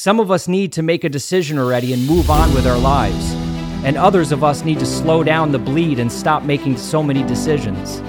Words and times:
Some 0.00 0.18
of 0.18 0.30
us 0.30 0.48
need 0.48 0.72
to 0.72 0.82
make 0.82 1.04
a 1.04 1.10
decision 1.10 1.58
already 1.58 1.92
and 1.92 2.06
move 2.06 2.30
on 2.30 2.54
with 2.54 2.66
our 2.66 2.78
lives, 2.78 3.34
and 3.84 3.98
others 3.98 4.32
of 4.32 4.42
us 4.42 4.64
need 4.64 4.78
to 4.78 4.86
slow 4.86 5.22
down 5.22 5.52
the 5.52 5.58
bleed 5.58 5.98
and 5.98 6.10
stop 6.10 6.42
making 6.42 6.78
so 6.78 7.02
many 7.02 7.22
decisions. 7.22 8.00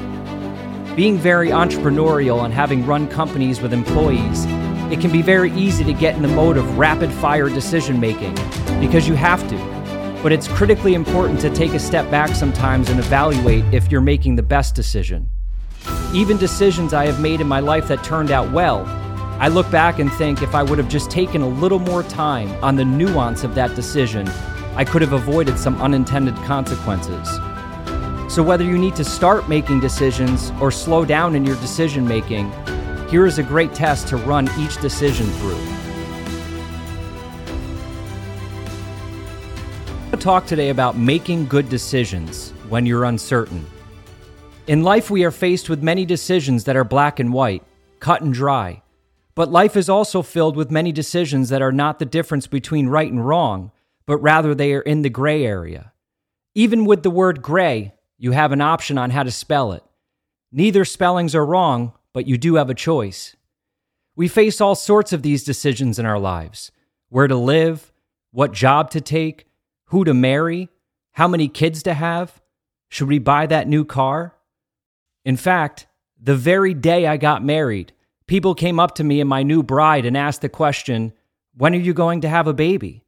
Being 0.96 1.18
very 1.18 1.50
entrepreneurial 1.50 2.46
and 2.46 2.54
having 2.54 2.86
run 2.86 3.10
companies 3.10 3.60
with 3.60 3.74
employees, 3.74 4.46
it 4.90 5.02
can 5.02 5.12
be 5.12 5.22
very 5.22 5.52
easy 5.52 5.84
to 5.84 5.92
get 5.92 6.16
in 6.16 6.22
the 6.22 6.30
mode 6.30 6.56
of 6.56 6.78
rapid 6.78 7.12
fire 7.12 7.50
decision 7.50 8.00
making 8.00 8.36
because 8.80 9.06
you 9.06 9.16
have 9.16 9.46
to. 9.50 9.58
But 10.24 10.32
it's 10.32 10.48
critically 10.48 10.94
important 10.94 11.42
to 11.42 11.54
take 11.54 11.74
a 11.74 11.80
step 11.80 12.10
back 12.10 12.34
sometimes 12.38 12.90
and 12.90 13.02
evaluate 13.02 13.66
if 13.74 13.92
you're 13.92 14.00
making 14.00 14.38
the 14.38 14.44
best 14.44 14.76
decision. 14.76 15.30
Even 16.14 16.38
decisions 16.38 16.94
I 16.94 17.06
have 17.08 17.20
made 17.20 17.42
in 17.42 17.48
my 17.48 17.60
life 17.60 17.90
that 17.90 18.02
turned 18.02 18.32
out 18.32 18.50
well, 18.54 18.86
I 19.42 19.48
look 19.48 19.72
back 19.72 19.98
and 19.98 20.14
think 20.14 20.44
if 20.44 20.54
I 20.54 20.62
would 20.62 20.78
have 20.78 20.88
just 20.88 21.10
taken 21.10 21.42
a 21.42 21.48
little 21.48 21.80
more 21.80 22.04
time 22.04 22.52
on 22.64 22.76
the 22.76 22.86
nuance 22.86 23.44
of 23.44 23.56
that 23.56 23.76
decision, 23.76 24.28
I 24.76 24.86
could 24.86 25.02
have 25.02 25.14
avoided 25.14 25.58
some 25.58 25.82
unintended 25.82 26.36
consequences. 26.46 27.28
So, 28.32 28.44
whether 28.44 28.64
you 28.64 28.78
need 28.78 28.96
to 28.98 29.04
start 29.04 29.50
making 29.50 29.80
decisions 29.80 30.52
or 30.62 30.70
slow 30.70 31.06
down 31.06 31.36
in 31.36 31.44
your 31.44 31.56
decision 31.56 32.08
making, 32.08 32.52
here 33.10 33.26
is 33.26 33.40
a 33.40 33.44
great 33.44 33.74
test 33.74 34.08
to 34.10 34.18
run 34.18 34.48
each 34.60 34.80
decision 34.80 35.26
through. 35.40 35.60
to 40.12 40.18
talk 40.18 40.46
today 40.46 40.70
about 40.70 40.98
making 40.98 41.48
good 41.48 41.68
decisions 41.68 42.52
when 42.70 42.86
you're 42.86 43.06
uncertain. 43.06 43.66
In 44.68 44.84
life, 44.84 45.10
we 45.10 45.24
are 45.24 45.32
faced 45.32 45.68
with 45.68 45.82
many 45.82 46.06
decisions 46.06 46.66
that 46.66 46.76
are 46.76 46.84
black 46.84 47.20
and 47.20 47.34
white, 47.34 47.64
cut 48.00 48.22
and 48.22 48.32
dry. 48.32 48.84
But 49.34 49.52
life 49.52 49.78
is 49.78 49.90
also 49.90 50.22
filled 50.22 50.56
with 50.56 50.72
many 50.72 50.92
decisions 50.92 51.50
that 51.50 51.62
are 51.62 51.72
not 51.72 52.00
the 52.00 52.06
difference 52.06 52.48
between 52.48 52.90
right 52.90 53.12
and 53.12 53.26
wrong, 53.26 53.72
but 54.06 54.18
rather 54.18 54.54
they 54.54 54.74
are 54.74 54.82
in 54.82 55.04
the 55.04 55.10
gray 55.10 55.46
area. 55.46 55.94
Even 56.54 56.86
with 56.86 57.04
the 57.04 57.10
word 57.10 57.42
gray, 57.42 57.94
you 58.18 58.32
have 58.32 58.52
an 58.52 58.62
option 58.62 58.98
on 58.98 59.12
how 59.12 59.24
to 59.24 59.32
spell 59.32 59.72
it. 59.72 59.84
Neither 60.52 60.84
spellings 60.84 61.34
are 61.34 61.46
wrong, 61.46 61.94
but 62.14 62.28
you 62.28 62.38
do 62.38 62.56
have 62.56 62.70
a 62.70 62.76
choice. 62.76 63.36
We 64.16 64.28
face 64.28 64.60
all 64.60 64.76
sorts 64.76 65.14
of 65.14 65.22
these 65.22 65.44
decisions 65.44 65.98
in 65.98 66.06
our 66.06 66.20
lives 66.20 66.72
where 67.10 67.28
to 67.28 67.36
live, 67.36 67.92
what 68.32 68.52
job 68.52 68.90
to 68.92 69.02
take, 69.02 69.48
who 69.86 70.04
to 70.04 70.14
marry, 70.14 70.70
how 71.14 71.28
many 71.28 71.48
kids 71.48 71.84
to 71.84 71.94
have, 71.94 72.42
should 72.90 73.08
we 73.08 73.20
buy 73.20 73.46
that 73.46 73.68
new 73.68 73.86
car? 73.86 74.36
In 75.24 75.38
fact, 75.38 75.88
the 76.22 76.36
very 76.36 76.74
day 76.74 77.08
I 77.08 77.18
got 77.18 77.44
married, 77.44 77.94
people 78.32 78.56
came 78.56 78.80
up 78.80 78.96
to 78.96 79.04
me 79.04 79.20
and 79.20 79.30
my 79.30 79.44
new 79.44 79.62
bride 79.62 80.06
and 80.06 80.16
asked 80.16 80.40
the 80.40 80.48
question, 80.48 81.12
When 81.54 81.76
are 81.76 81.78
you 81.78 81.94
going 81.94 82.22
to 82.22 82.30
have 82.30 82.48
a 82.48 82.54
baby? 82.54 83.04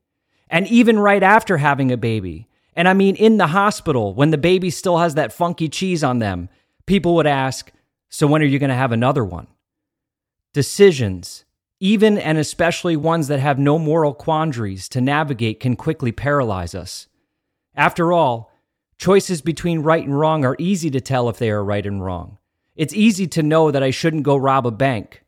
And 0.50 0.68
even 0.68 1.00
right 1.00 1.24
after 1.24 1.56
having 1.56 1.94
a 1.94 1.98
baby, 1.98 2.50
and 2.76 2.90
I 2.90 2.94
mean, 2.94 3.16
in 3.16 3.38
the 3.38 3.48
hospital, 3.48 4.14
when 4.14 4.32
the 4.32 4.38
baby 4.38 4.70
still 4.70 4.98
has 4.98 5.16
that 5.16 5.32
funky 5.32 5.70
cheese 5.70 6.04
on 6.04 6.20
them, 6.20 6.50
people 6.88 7.16
would 7.16 7.26
ask, 7.26 7.72
So 8.10 8.28
when 8.28 8.42
are 8.42 8.52
you 8.54 8.60
going 8.60 8.70
to 8.70 8.76
have 8.76 8.92
another 8.92 9.24
one? 9.24 9.48
Decisions, 10.52 11.46
even 11.80 12.18
and 12.18 12.38
especially 12.38 12.98
ones 12.98 13.30
that 13.30 13.40
have 13.40 13.58
no 13.58 13.80
moral 13.80 14.14
quandaries 14.14 14.90
to 14.90 15.00
navigate, 15.00 15.62
can 15.62 15.78
quickly 15.78 16.12
paralyze 16.12 16.76
us. 16.76 17.08
After 17.76 18.12
all, 18.12 18.52
choices 18.98 19.42
between 19.42 19.84
right 19.84 20.04
and 20.04 20.20
wrong 20.20 20.44
are 20.44 20.58
easy 20.60 20.90
to 20.92 21.00
tell 21.00 21.30
if 21.30 21.38
they 21.38 21.50
are 21.50 21.64
right 21.64 21.86
and 21.86 22.04
wrong. 22.04 22.40
It's 22.76 22.94
easy 22.94 23.28
to 23.28 23.44
know 23.44 23.72
that 23.72 23.84
I 23.84 23.92
shouldn't 23.92 24.24
go 24.24 24.36
rob 24.36 24.66
a 24.66 24.72
bank. 24.72 25.24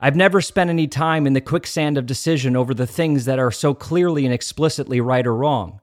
I've 0.00 0.16
never 0.16 0.40
spent 0.40 0.70
any 0.70 0.88
time 0.88 1.26
in 1.26 1.32
the 1.32 1.40
quicksand 1.40 1.96
of 1.96 2.06
decision 2.06 2.56
over 2.56 2.74
the 2.74 2.86
things 2.86 3.24
that 3.24 3.38
are 3.38 3.52
so 3.52 3.74
clearly 3.74 4.24
and 4.24 4.34
explicitly 4.34 5.00
right 5.00 5.26
or 5.26 5.34
wrong. 5.34 5.80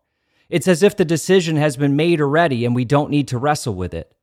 It's 0.50 0.68
as 0.68 0.84
if 0.84 0.98
the 0.98 1.06
decision 1.06 1.56
has 1.56 1.78
been 1.78 1.96
made 1.96 2.20
already 2.20 2.66
and 2.66 2.76
we 2.76 2.84
don't 2.84 3.10
need 3.10 3.30
to 3.30 3.38
wrestle 3.38 3.74
with 3.74 3.94
it. 3.94 4.14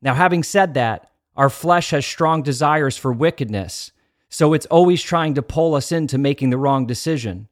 Now, 0.00 0.14
having 0.14 0.42
said 0.42 0.74
that, 0.74 1.10
our 1.36 1.50
flesh 1.50 1.90
has 1.90 2.04
strong 2.04 2.42
desires 2.42 2.96
for 2.96 3.12
wickedness, 3.12 3.92
so 4.28 4.54
it's 4.54 4.66
always 4.66 5.02
trying 5.02 5.34
to 5.34 5.42
pull 5.42 5.74
us 5.74 5.92
into 5.92 6.18
making 6.18 6.50
the 6.50 6.58
wrong 6.58 6.86
decision. 6.86 7.48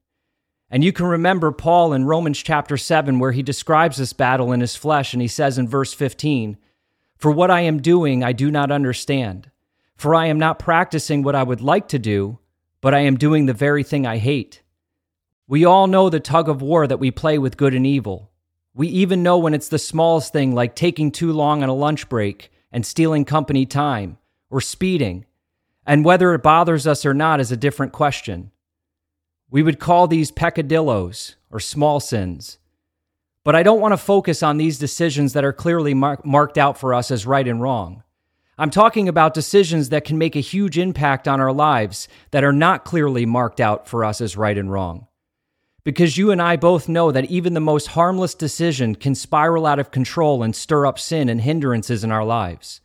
And 0.70 0.82
you 0.82 0.92
can 0.92 1.06
remember 1.06 1.52
Paul 1.52 1.92
in 1.92 2.04
Romans 2.04 2.42
chapter 2.42 2.76
7, 2.76 3.18
where 3.18 3.32
he 3.32 3.42
describes 3.42 3.96
this 3.96 4.12
battle 4.12 4.52
in 4.52 4.60
his 4.60 4.76
flesh, 4.76 5.12
and 5.12 5.20
he 5.20 5.28
says 5.28 5.58
in 5.58 5.68
verse 5.68 5.92
15, 5.92 6.56
For 7.20 7.30
what 7.30 7.50
I 7.50 7.60
am 7.60 7.82
doing, 7.82 8.24
I 8.24 8.32
do 8.32 8.50
not 8.50 8.70
understand. 8.70 9.50
For 9.94 10.14
I 10.14 10.28
am 10.28 10.38
not 10.38 10.58
practicing 10.58 11.22
what 11.22 11.34
I 11.34 11.42
would 11.42 11.60
like 11.60 11.86
to 11.88 11.98
do, 11.98 12.38
but 12.80 12.94
I 12.94 13.00
am 13.00 13.18
doing 13.18 13.44
the 13.44 13.52
very 13.52 13.82
thing 13.82 14.06
I 14.06 14.16
hate. 14.16 14.62
We 15.46 15.66
all 15.66 15.86
know 15.86 16.08
the 16.08 16.18
tug 16.18 16.48
of 16.48 16.62
war 16.62 16.86
that 16.86 16.98
we 16.98 17.10
play 17.10 17.36
with 17.36 17.58
good 17.58 17.74
and 17.74 17.86
evil. 17.86 18.30
We 18.72 18.88
even 18.88 19.22
know 19.22 19.36
when 19.36 19.52
it's 19.52 19.68
the 19.68 19.78
smallest 19.78 20.32
thing 20.32 20.54
like 20.54 20.74
taking 20.74 21.12
too 21.12 21.30
long 21.30 21.62
on 21.62 21.68
a 21.68 21.74
lunch 21.74 22.08
break 22.08 22.50
and 22.72 22.86
stealing 22.86 23.26
company 23.26 23.66
time 23.66 24.16
or 24.48 24.62
speeding. 24.62 25.26
And 25.84 26.06
whether 26.06 26.32
it 26.32 26.42
bothers 26.42 26.86
us 26.86 27.04
or 27.04 27.12
not 27.12 27.38
is 27.38 27.52
a 27.52 27.56
different 27.56 27.92
question. 27.92 28.50
We 29.50 29.62
would 29.62 29.78
call 29.78 30.08
these 30.08 30.30
peccadillos 30.30 31.36
or 31.50 31.60
small 31.60 32.00
sins. 32.00 32.56
But 33.44 33.56
I 33.56 33.62
don't 33.62 33.80
want 33.80 33.92
to 33.92 33.96
focus 33.96 34.42
on 34.42 34.56
these 34.56 34.78
decisions 34.78 35.32
that 35.32 35.44
are 35.44 35.52
clearly 35.52 35.94
mar- 35.94 36.20
marked 36.24 36.58
out 36.58 36.78
for 36.78 36.92
us 36.92 37.10
as 37.10 37.26
right 37.26 37.46
and 37.46 37.60
wrong. 37.60 38.02
I'm 38.58 38.70
talking 38.70 39.08
about 39.08 39.32
decisions 39.32 39.88
that 39.88 40.04
can 40.04 40.18
make 40.18 40.36
a 40.36 40.40
huge 40.40 40.76
impact 40.76 41.26
on 41.26 41.40
our 41.40 41.52
lives 41.52 42.08
that 42.30 42.44
are 42.44 42.52
not 42.52 42.84
clearly 42.84 43.24
marked 43.24 43.60
out 43.60 43.88
for 43.88 44.04
us 44.04 44.20
as 44.20 44.36
right 44.36 44.58
and 44.58 44.70
wrong 44.70 45.06
because 45.84 46.18
you 46.18 46.30
and 46.30 46.42
I 46.42 46.56
both 46.56 46.88
know 46.88 47.10
that 47.10 47.26
even 47.26 47.54
the 47.54 47.60
most 47.60 47.88
harmless 47.88 48.34
decision 48.34 48.94
can 48.94 49.14
spiral 49.14 49.66
out 49.66 49.78
of 49.78 49.90
control 49.90 50.42
and 50.42 50.54
stir 50.54 50.86
up 50.86 50.98
sin 50.98 51.28
and 51.28 51.40
hindrances 51.40 52.04
in 52.04 52.12
our 52.12 52.24
lives. 52.24 52.80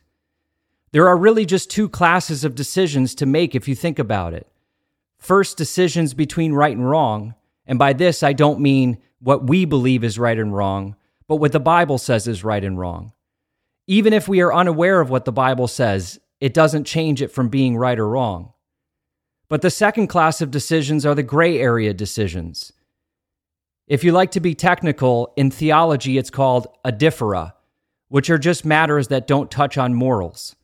There 0.92 1.08
are 1.08 1.16
really 1.16 1.44
just 1.44 1.70
two 1.70 1.88
classes 1.88 2.44
of 2.44 2.54
decisions 2.54 3.14
to 3.16 3.26
make 3.26 3.54
if 3.54 3.68
you 3.68 3.74
think 3.74 3.98
about 3.98 4.32
it. 4.32 4.46
First, 5.18 5.58
decisions 5.58 6.14
between 6.14 6.52
right 6.52 6.76
and 6.76 6.88
wrong, 6.88 7.34
and 7.66 7.78
by 7.78 7.92
this 7.92 8.22
I 8.22 8.32
don't 8.32 8.60
mean 8.60 8.98
what 9.20 9.48
we 9.48 9.64
believe 9.64 10.04
is 10.04 10.18
right 10.18 10.38
and 10.38 10.54
wrong, 10.54 10.96
but 11.28 11.36
what 11.36 11.52
the 11.52 11.60
Bible 11.60 11.98
says 11.98 12.26
is 12.28 12.44
right 12.44 12.62
and 12.62 12.78
wrong. 12.78 13.12
Even 13.86 14.12
if 14.12 14.28
we 14.28 14.40
are 14.40 14.52
unaware 14.52 15.00
of 15.00 15.10
what 15.10 15.24
the 15.24 15.32
Bible 15.32 15.68
says, 15.68 16.18
it 16.40 16.54
doesn't 16.54 16.84
change 16.84 17.22
it 17.22 17.32
from 17.32 17.48
being 17.48 17.76
right 17.76 17.98
or 17.98 18.08
wrong. 18.08 18.52
But 19.48 19.62
the 19.62 19.70
second 19.70 20.08
class 20.08 20.40
of 20.40 20.50
decisions 20.50 21.06
are 21.06 21.14
the 21.14 21.22
gray 21.22 21.58
area 21.58 21.94
decisions. 21.94 22.72
If 23.86 24.02
you 24.02 24.10
like 24.10 24.32
to 24.32 24.40
be 24.40 24.54
technical, 24.54 25.32
in 25.36 25.50
theology 25.50 26.18
it's 26.18 26.30
called 26.30 26.66
adiaphora, 26.84 27.52
which 28.08 28.28
are 28.30 28.38
just 28.38 28.64
matters 28.64 29.08
that 29.08 29.26
don't 29.26 29.50
touch 29.50 29.78
on 29.78 29.94
morals. 29.94 30.56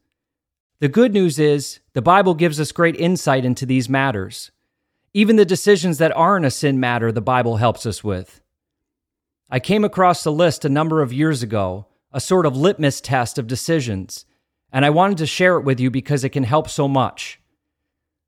The 0.80 0.88
good 0.88 1.12
news 1.12 1.38
is 1.38 1.78
the 1.92 2.02
Bible 2.02 2.34
gives 2.34 2.58
us 2.58 2.72
great 2.72 2.96
insight 2.96 3.44
into 3.44 3.64
these 3.64 3.88
matters. 3.88 4.50
Even 5.14 5.36
the 5.36 5.44
decisions 5.44 5.98
that 5.98 6.16
aren't 6.16 6.46
a 6.46 6.50
sin 6.50 6.80
matter, 6.80 7.12
the 7.12 7.20
Bible 7.20 7.58
helps 7.58 7.84
us 7.86 8.02
with. 8.02 8.40
I 9.50 9.60
came 9.60 9.84
across 9.84 10.24
a 10.24 10.30
list 10.30 10.64
a 10.64 10.70
number 10.70 11.02
of 11.02 11.12
years 11.12 11.42
ago, 11.42 11.86
a 12.12 12.20
sort 12.20 12.46
of 12.46 12.56
litmus 12.56 13.00
test 13.00 13.38
of 13.38 13.46
decisions, 13.46 14.24
and 14.72 14.84
I 14.84 14.90
wanted 14.90 15.18
to 15.18 15.26
share 15.26 15.58
it 15.58 15.64
with 15.64 15.80
you 15.80 15.90
because 15.90 16.24
it 16.24 16.30
can 16.30 16.44
help 16.44 16.68
so 16.68 16.88
much. 16.88 17.40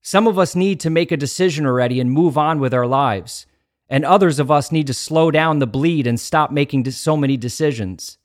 Some 0.03 0.27
of 0.27 0.39
us 0.39 0.55
need 0.55 0.81
to 0.81 0.91
make 0.91 1.11
a 1.11 1.17
decision 1.17 1.65
already 1.65 2.01
and 2.01 2.11
move 2.11 2.37
on 2.37 2.61
with 2.61 2.75
our 2.75 2.87
lives 2.87 3.47
and 3.89 4.05
others 4.05 4.39
of 4.39 4.51
us 4.51 4.73
need 4.73 4.87
to 4.87 4.95
slow 4.95 5.31
down 5.31 5.59
the 5.59 5.67
bleed 5.67 6.07
and 6.07 6.19
stop 6.19 6.51
making 6.51 6.91
so 6.91 7.17
many 7.17 7.37
decisions. 7.37 8.19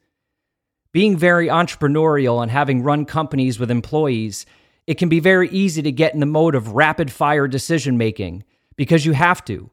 Being 0.92 1.18
very 1.18 1.48
entrepreneurial 1.48 2.42
and 2.42 2.52
having 2.52 2.82
run 2.82 3.06
companies 3.06 3.60
with 3.60 3.70
employees, 3.70 4.46
it 4.88 4.98
can 4.98 5.10
be 5.10 5.20
very 5.20 5.50
easy 5.50 5.82
to 5.82 5.92
get 5.92 6.14
in 6.14 6.20
the 6.20 6.26
mode 6.26 6.56
of 6.56 6.70
rapid 6.70 7.12
fire 7.12 7.48
decision 7.48 7.98
making 7.98 8.44
because 8.80 9.06
you 9.06 9.12
have 9.12 9.44
to. 9.44 9.70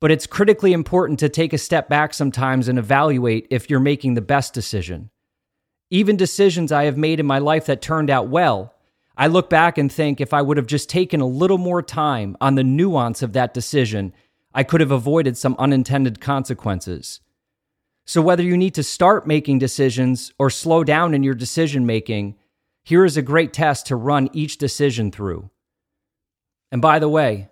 But 0.00 0.10
it's 0.10 0.26
critically 0.26 0.74
important 0.74 1.18
to 1.20 1.30
take 1.30 1.54
a 1.54 1.58
step 1.58 1.88
back 1.88 2.12
sometimes 2.12 2.68
and 2.68 2.78
evaluate 2.78 3.46
if 3.48 3.70
you're 3.70 3.80
making 3.80 4.12
the 4.12 4.20
best 4.20 4.52
decision. 4.52 5.08
Even 5.88 6.14
decisions 6.14 6.70
I 6.70 6.84
have 6.84 6.98
made 6.98 7.20
in 7.20 7.24
my 7.24 7.38
life 7.38 7.64
that 7.64 7.80
turned 7.80 8.10
out 8.10 8.28
well, 8.28 8.74
I 9.16 9.28
look 9.28 9.48
back 9.48 9.78
and 9.78 9.90
think 9.90 10.20
if 10.20 10.34
I 10.34 10.42
would 10.42 10.58
have 10.58 10.66
just 10.66 10.90
taken 10.90 11.22
a 11.22 11.26
little 11.26 11.56
more 11.56 11.80
time 11.80 12.36
on 12.38 12.54
the 12.54 12.62
nuance 12.62 13.22
of 13.22 13.32
that 13.32 13.54
decision, 13.54 14.12
I 14.52 14.62
could 14.62 14.82
have 14.82 14.90
avoided 14.90 15.38
some 15.38 15.56
unintended 15.58 16.20
consequences. 16.20 17.20
So, 18.04 18.20
whether 18.20 18.42
you 18.42 18.58
need 18.58 18.74
to 18.74 18.82
start 18.82 19.26
making 19.26 19.58
decisions 19.58 20.34
or 20.38 20.50
slow 20.50 20.84
down 20.84 21.14
in 21.14 21.22
your 21.22 21.34
decision 21.34 21.86
making, 21.86 22.36
here 22.84 23.06
is 23.06 23.16
a 23.16 23.22
great 23.22 23.54
test 23.54 23.86
to 23.86 23.96
run 23.96 24.28
each 24.34 24.58
decision 24.58 25.10
through. 25.10 25.48
And 26.70 26.82
by 26.82 26.98
the 26.98 27.08
way, 27.08 27.48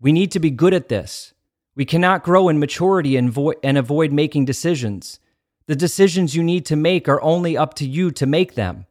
we 0.00 0.12
need 0.12 0.30
to 0.32 0.40
be 0.40 0.50
good 0.50 0.74
at 0.74 0.88
this. 0.88 1.34
We 1.74 1.84
cannot 1.84 2.22
grow 2.22 2.48
in 2.48 2.58
maturity 2.58 3.16
and, 3.16 3.30
vo- 3.30 3.54
and 3.62 3.76
avoid 3.76 4.12
making 4.12 4.44
decisions. 4.44 5.18
The 5.66 5.76
decisions 5.76 6.36
you 6.36 6.42
need 6.42 6.66
to 6.66 6.76
make 6.76 7.08
are 7.08 7.22
only 7.22 7.56
up 7.56 7.74
to 7.74 7.86
you 7.86 8.10
to 8.12 8.26
make 8.26 8.54
them. 8.54 8.86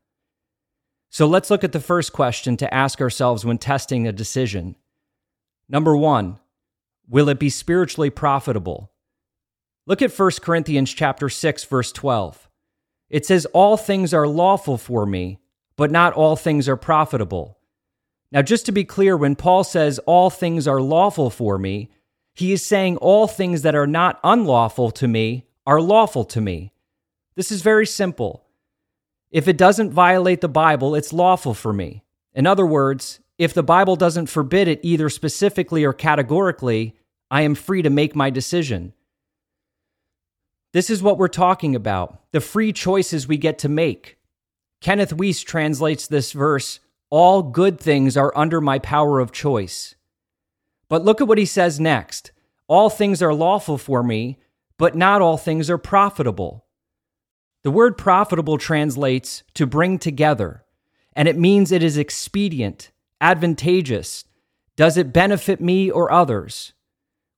So 1.10 1.28
let's 1.28 1.52
look 1.52 1.64
at 1.64 1.72
the 1.72 1.80
first 1.80 2.12
question 2.12 2.58
to 2.58 2.74
ask 2.74 3.00
ourselves 3.00 3.46
when 3.46 3.60
testing 3.60 4.08
a 4.08 4.12
decision. 4.12 4.76
Number 5.70 5.96
one, 5.96 6.40
will 7.08 7.30
it 7.30 7.40
be 7.40 7.50
spiritually 7.50 8.10
profitable? 8.10 8.92
Look 9.86 10.02
at 10.02 10.18
1 10.18 10.32
Corinthians 10.42 10.94
chapter 10.94 11.30
6 11.30 11.64
verse 11.66 11.92
12. 11.92 12.50
It 13.10 13.26
says 13.26 13.46
all 13.54 13.78
things 13.78 14.14
are 14.14 14.28
lawful 14.28 14.78
for 14.78 15.06
me, 15.06 15.40
but 15.76 15.92
not 15.92 16.14
all 16.14 16.36
things 16.36 16.68
are 16.68 16.78
profitable. 16.78 17.60
Now 18.34 18.42
just 18.42 18.66
to 18.66 18.72
be 18.72 18.84
clear, 18.84 19.16
when 19.16 19.36
Paul 19.36 19.64
says 19.64 20.00
all 20.00 20.32
things 20.32 20.68
are 20.68 20.82
lawful 20.82 21.30
for 21.30 21.60
me, 21.60 21.92
he 22.34 22.52
is 22.52 22.66
saying 22.66 22.98
all 22.98 23.28
things 23.28 23.62
that 23.62 23.76
are 23.76 23.86
not 23.86 24.20
unlawful 24.24 24.90
to 24.92 25.08
me 25.08 25.46
are 25.68 25.80
lawful 25.80 26.26
to 26.26 26.42
me. 26.42 26.74
This 27.36 27.52
is 27.52 27.62
very 27.62 27.86
simple. 27.86 28.44
If 29.30 29.48
it 29.48 29.56
doesn't 29.56 29.92
violate 29.92 30.42
the 30.42 30.50
Bible, 30.50 30.96
it's 30.96 31.14
lawful 31.14 31.54
for 31.54 31.72
me. 31.72 32.04
In 32.34 32.48
other 32.48 32.66
words, 32.66 33.20
if 33.38 33.54
the 33.54 33.62
Bible 33.62 33.96
doesn't 33.96 34.28
forbid 34.28 34.68
it 34.68 34.80
either 34.82 35.10
specifically 35.10 35.84
or 35.84 35.94
categorically, 35.94 36.96
I 37.30 37.42
am 37.42 37.54
free 37.54 37.84
to 37.84 37.90
make 37.92 38.16
my 38.16 38.32
decision. 38.32 38.94
This 40.72 40.90
is 40.90 41.04
what 41.04 41.20
we're 41.20 41.28
talking 41.28 41.76
about 41.76 42.20
the 42.32 42.42
free 42.42 42.74
choices 42.74 43.28
we 43.28 43.38
get 43.38 43.60
to 43.60 43.70
make. 43.70 44.18
Kenneth 44.82 45.16
Wuest 45.16 45.46
translates 45.46 46.08
this 46.08 46.32
verse 46.32 46.80
All 47.15 47.44
good 47.44 47.80
things 47.80 48.18
are 48.18 48.36
under 48.36 48.60
my 48.60 48.80
power 48.80 49.19
of 49.19 49.31
choice. 49.31 49.94
But 50.89 51.06
look 51.06 51.21
at 51.21 51.27
what 51.27 51.38
he 51.38 51.45
says 51.45 51.80
next 51.80 52.31
All 52.68 52.89
things 52.89 53.21
are 53.21 53.36
lawful 53.36 53.77
for 53.77 54.01
me, 54.01 54.39
but 54.80 54.95
not 54.95 55.21
all 55.21 55.38
things 55.38 55.69
are 55.69 55.77
profitable. 55.77 56.65
The 57.62 57.69
word 57.69 58.00
profitable 58.00 58.57
translates 58.57 59.44
to 59.54 59.68
bring 59.68 60.00
together, 60.00 60.65
and 61.15 61.27
it 61.27 61.38
means 61.38 61.71
it 61.71 61.83
is 61.83 62.00
expedient, 62.00 62.89
advantageous. 63.21 64.25
Does 64.75 64.98
it 64.98 65.13
benefit 65.13 65.62
me 65.62 65.92
or 65.92 66.12
others? 66.12 66.74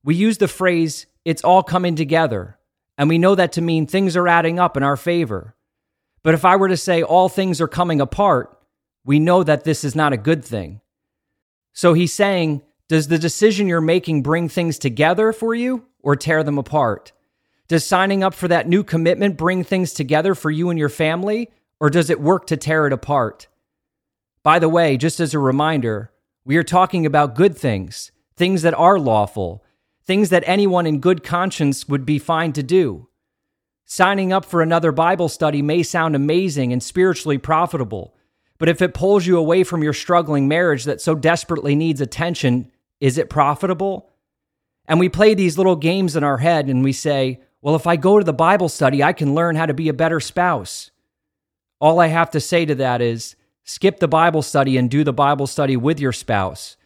We 0.02 0.14
use 0.14 0.38
the 0.38 0.48
phrase, 0.48 1.04
it's 1.22 1.44
all 1.44 1.62
coming 1.62 1.96
together, 1.96 2.58
and 2.96 3.10
we 3.10 3.18
know 3.18 3.34
that 3.34 3.52
to 3.52 3.60
mean 3.60 3.86
things 3.86 4.16
are 4.16 4.26
adding 4.26 4.58
up 4.58 4.78
in 4.78 4.82
our 4.82 4.96
favor. 4.96 5.54
But 6.22 6.32
if 6.32 6.46
I 6.46 6.56
were 6.56 6.68
to 6.68 6.78
say 6.78 7.02
all 7.02 7.28
things 7.28 7.60
are 7.60 7.68
coming 7.68 8.00
apart, 8.00 8.55
we 9.06 9.20
know 9.20 9.42
that 9.44 9.64
this 9.64 9.84
is 9.84 9.94
not 9.94 10.12
a 10.12 10.18
good 10.18 10.44
thing. 10.44 10.80
So 11.72 11.94
he's 11.94 12.12
saying, 12.12 12.62
does 12.88 13.08
the 13.08 13.18
decision 13.18 13.68
you're 13.68 13.80
making 13.80 14.22
bring 14.22 14.48
things 14.48 14.78
together 14.78 15.32
for 15.32 15.54
you 15.54 15.86
or 16.00 16.16
tear 16.16 16.42
them 16.42 16.58
apart? 16.58 17.12
Does 17.68 17.86
signing 17.86 18.22
up 18.22 18.34
for 18.34 18.48
that 18.48 18.68
new 18.68 18.82
commitment 18.82 19.36
bring 19.36 19.64
things 19.64 19.92
together 19.92 20.34
for 20.34 20.50
you 20.50 20.70
and 20.70 20.78
your 20.78 20.88
family, 20.88 21.50
or 21.80 21.88
does 21.88 22.10
it 22.10 22.20
work 22.20 22.46
to 22.48 22.56
tear 22.56 22.86
it 22.86 22.92
apart? 22.92 23.46
By 24.42 24.58
the 24.58 24.68
way, 24.68 24.96
just 24.96 25.20
as 25.20 25.34
a 25.34 25.38
reminder, 25.38 26.12
we 26.44 26.56
are 26.56 26.64
talking 26.64 27.06
about 27.06 27.34
good 27.34 27.56
things, 27.56 28.10
things 28.36 28.62
that 28.62 28.74
are 28.74 28.98
lawful, 28.98 29.64
things 30.04 30.30
that 30.30 30.44
anyone 30.46 30.86
in 30.86 31.00
good 31.00 31.22
conscience 31.22 31.88
would 31.88 32.06
be 32.06 32.18
fine 32.18 32.52
to 32.54 32.62
do. 32.62 33.08
Signing 33.84 34.32
up 34.32 34.44
for 34.44 34.62
another 34.62 34.90
Bible 34.90 35.28
study 35.28 35.62
may 35.62 35.84
sound 35.84 36.16
amazing 36.16 36.72
and 36.72 36.82
spiritually 36.82 37.38
profitable, 37.38 38.15
but 38.58 38.68
if 38.68 38.80
it 38.80 38.94
pulls 38.94 39.26
you 39.26 39.36
away 39.36 39.64
from 39.64 39.82
your 39.82 39.92
struggling 39.92 40.48
marriage 40.48 40.84
that 40.84 41.00
so 41.00 41.14
desperately 41.14 41.74
needs 41.74 42.00
attention, 42.00 42.70
is 43.00 43.18
it 43.18 43.30
profitable? 43.30 44.10
And 44.86 44.98
we 45.00 45.08
play 45.08 45.34
these 45.34 45.58
little 45.58 45.76
games 45.76 46.16
in 46.16 46.24
our 46.24 46.38
head 46.38 46.68
and 46.68 46.82
we 46.82 46.92
say, 46.92 47.40
well, 47.60 47.74
if 47.74 47.86
I 47.86 47.96
go 47.96 48.18
to 48.18 48.24
the 48.24 48.32
Bible 48.32 48.68
study, 48.68 49.02
I 49.02 49.12
can 49.12 49.34
learn 49.34 49.56
how 49.56 49.66
to 49.66 49.74
be 49.74 49.88
a 49.88 49.94
better 49.94 50.20
spouse. 50.20 50.90
All 51.80 52.00
I 52.00 52.06
have 52.06 52.30
to 52.30 52.40
say 52.40 52.64
to 52.64 52.74
that 52.76 53.02
is 53.02 53.36
skip 53.64 53.98
the 53.98 54.08
Bible 54.08 54.42
study 54.42 54.76
and 54.76 54.90
do 54.90 55.04
the 55.04 55.12
Bible 55.12 55.46
study 55.46 55.76
with 55.76 56.00
your 56.00 56.12
spouse 56.12 56.76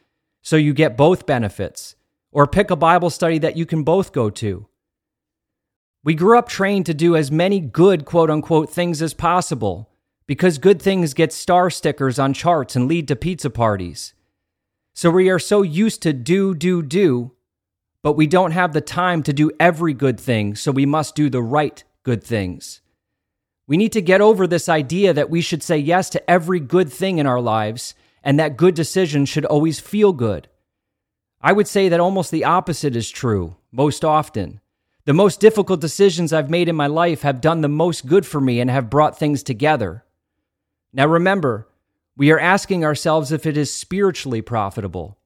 so 0.42 0.56
you 0.56 0.72
get 0.72 0.96
both 0.96 1.26
benefits, 1.26 1.96
or 2.32 2.46
pick 2.46 2.70
a 2.70 2.76
Bible 2.76 3.10
study 3.10 3.38
that 3.38 3.56
you 3.56 3.66
can 3.66 3.82
both 3.82 4.12
go 4.12 4.30
to. 4.30 4.66
We 6.02 6.14
grew 6.14 6.38
up 6.38 6.48
trained 6.48 6.86
to 6.86 6.94
do 6.94 7.14
as 7.14 7.30
many 7.30 7.60
good 7.60 8.06
quote 8.06 8.30
unquote 8.30 8.70
things 8.70 9.02
as 9.02 9.12
possible 9.12 9.89
because 10.30 10.58
good 10.58 10.80
things 10.80 11.12
get 11.12 11.32
star 11.32 11.68
stickers 11.70 12.16
on 12.16 12.32
charts 12.32 12.76
and 12.76 12.86
lead 12.86 13.08
to 13.08 13.16
pizza 13.16 13.50
parties. 13.50 14.14
So 14.94 15.10
we 15.10 15.28
are 15.28 15.40
so 15.40 15.62
used 15.62 16.02
to 16.02 16.12
do, 16.12 16.54
do, 16.54 16.84
do 16.84 17.32
but 18.00 18.12
we 18.12 18.28
don't 18.28 18.52
have 18.52 18.72
the 18.72 18.80
time 18.80 19.24
to 19.24 19.32
do 19.32 19.50
every 19.58 19.92
good 19.92 20.20
thing, 20.20 20.54
so 20.54 20.70
we 20.70 20.86
must 20.86 21.16
do 21.16 21.30
the 21.30 21.42
right 21.42 21.82
good 22.04 22.22
things. 22.22 22.80
We 23.66 23.76
need 23.76 23.90
to 23.90 24.00
get 24.00 24.20
over 24.20 24.46
this 24.46 24.68
idea 24.68 25.12
that 25.12 25.30
we 25.30 25.40
should 25.40 25.64
say 25.64 25.78
yes 25.78 26.08
to 26.10 26.30
every 26.30 26.60
good 26.60 26.92
thing 26.92 27.18
in 27.18 27.26
our 27.26 27.40
lives 27.40 27.96
and 28.22 28.38
that 28.38 28.56
good 28.56 28.76
decisions 28.76 29.28
should 29.28 29.46
always 29.46 29.80
feel 29.80 30.12
good. 30.12 30.46
I 31.40 31.50
would 31.50 31.66
say 31.66 31.88
that 31.88 31.98
almost 31.98 32.30
the 32.30 32.44
opposite 32.44 32.94
is 32.94 33.10
true 33.10 33.56
most 33.72 34.04
often. 34.04 34.60
The 35.06 35.12
most 35.12 35.40
difficult 35.40 35.80
decisions 35.80 36.32
I've 36.32 36.50
made 36.50 36.68
in 36.68 36.76
my 36.76 36.86
life 36.86 37.22
have 37.22 37.40
done 37.40 37.62
the 37.62 37.68
most 37.68 38.06
good 38.06 38.24
for 38.24 38.40
me 38.40 38.60
and 38.60 38.70
have 38.70 38.88
brought 38.88 39.18
things 39.18 39.42
together. 39.42 40.04
Now 40.92 41.06
remember, 41.06 41.68
we 42.16 42.30
are 42.32 42.40
asking 42.40 42.84
ourselves 42.84 43.32
if 43.32 43.46
it 43.46 43.56
is 43.56 43.72
spiritually 43.72 44.42
profitable. 44.42 45.18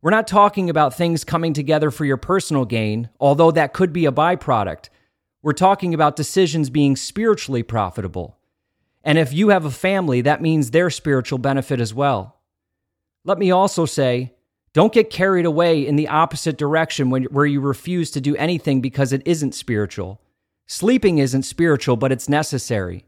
We're 0.00 0.10
not 0.10 0.28
talking 0.28 0.70
about 0.70 0.94
things 0.94 1.24
coming 1.24 1.52
together 1.52 1.90
for 1.90 2.04
your 2.04 2.16
personal 2.16 2.64
gain, 2.64 3.08
although 3.18 3.50
that 3.50 3.72
could 3.72 3.92
be 3.92 4.06
a 4.06 4.12
byproduct. 4.12 4.90
We're 5.42 5.52
talking 5.52 5.94
about 5.94 6.14
decisions 6.14 6.70
being 6.70 6.94
spiritually 6.94 7.62
profitable. 7.62 8.36
And 9.02 9.18
if 9.18 9.32
you 9.32 9.48
have 9.48 9.64
a 9.64 9.70
family, 9.70 10.20
that 10.20 10.42
means 10.42 10.70
their 10.70 10.90
spiritual 10.90 11.38
benefit 11.38 11.80
as 11.80 11.94
well. 11.94 12.36
Let 13.24 13.38
me 13.38 13.50
also 13.50 13.86
say, 13.86 14.34
don't 14.74 14.92
get 14.92 15.10
carried 15.10 15.46
away 15.46 15.84
in 15.86 15.96
the 15.96 16.08
opposite 16.08 16.58
direction 16.58 17.10
when, 17.10 17.24
where 17.24 17.46
you 17.46 17.60
refuse 17.60 18.10
to 18.12 18.20
do 18.20 18.36
anything 18.36 18.80
because 18.80 19.12
it 19.12 19.22
isn't 19.24 19.54
spiritual. 19.54 20.20
Sleeping 20.66 21.18
isn't 21.18 21.42
spiritual, 21.42 21.96
but 21.96 22.12
it's 22.12 22.28
necessary. 22.28 23.06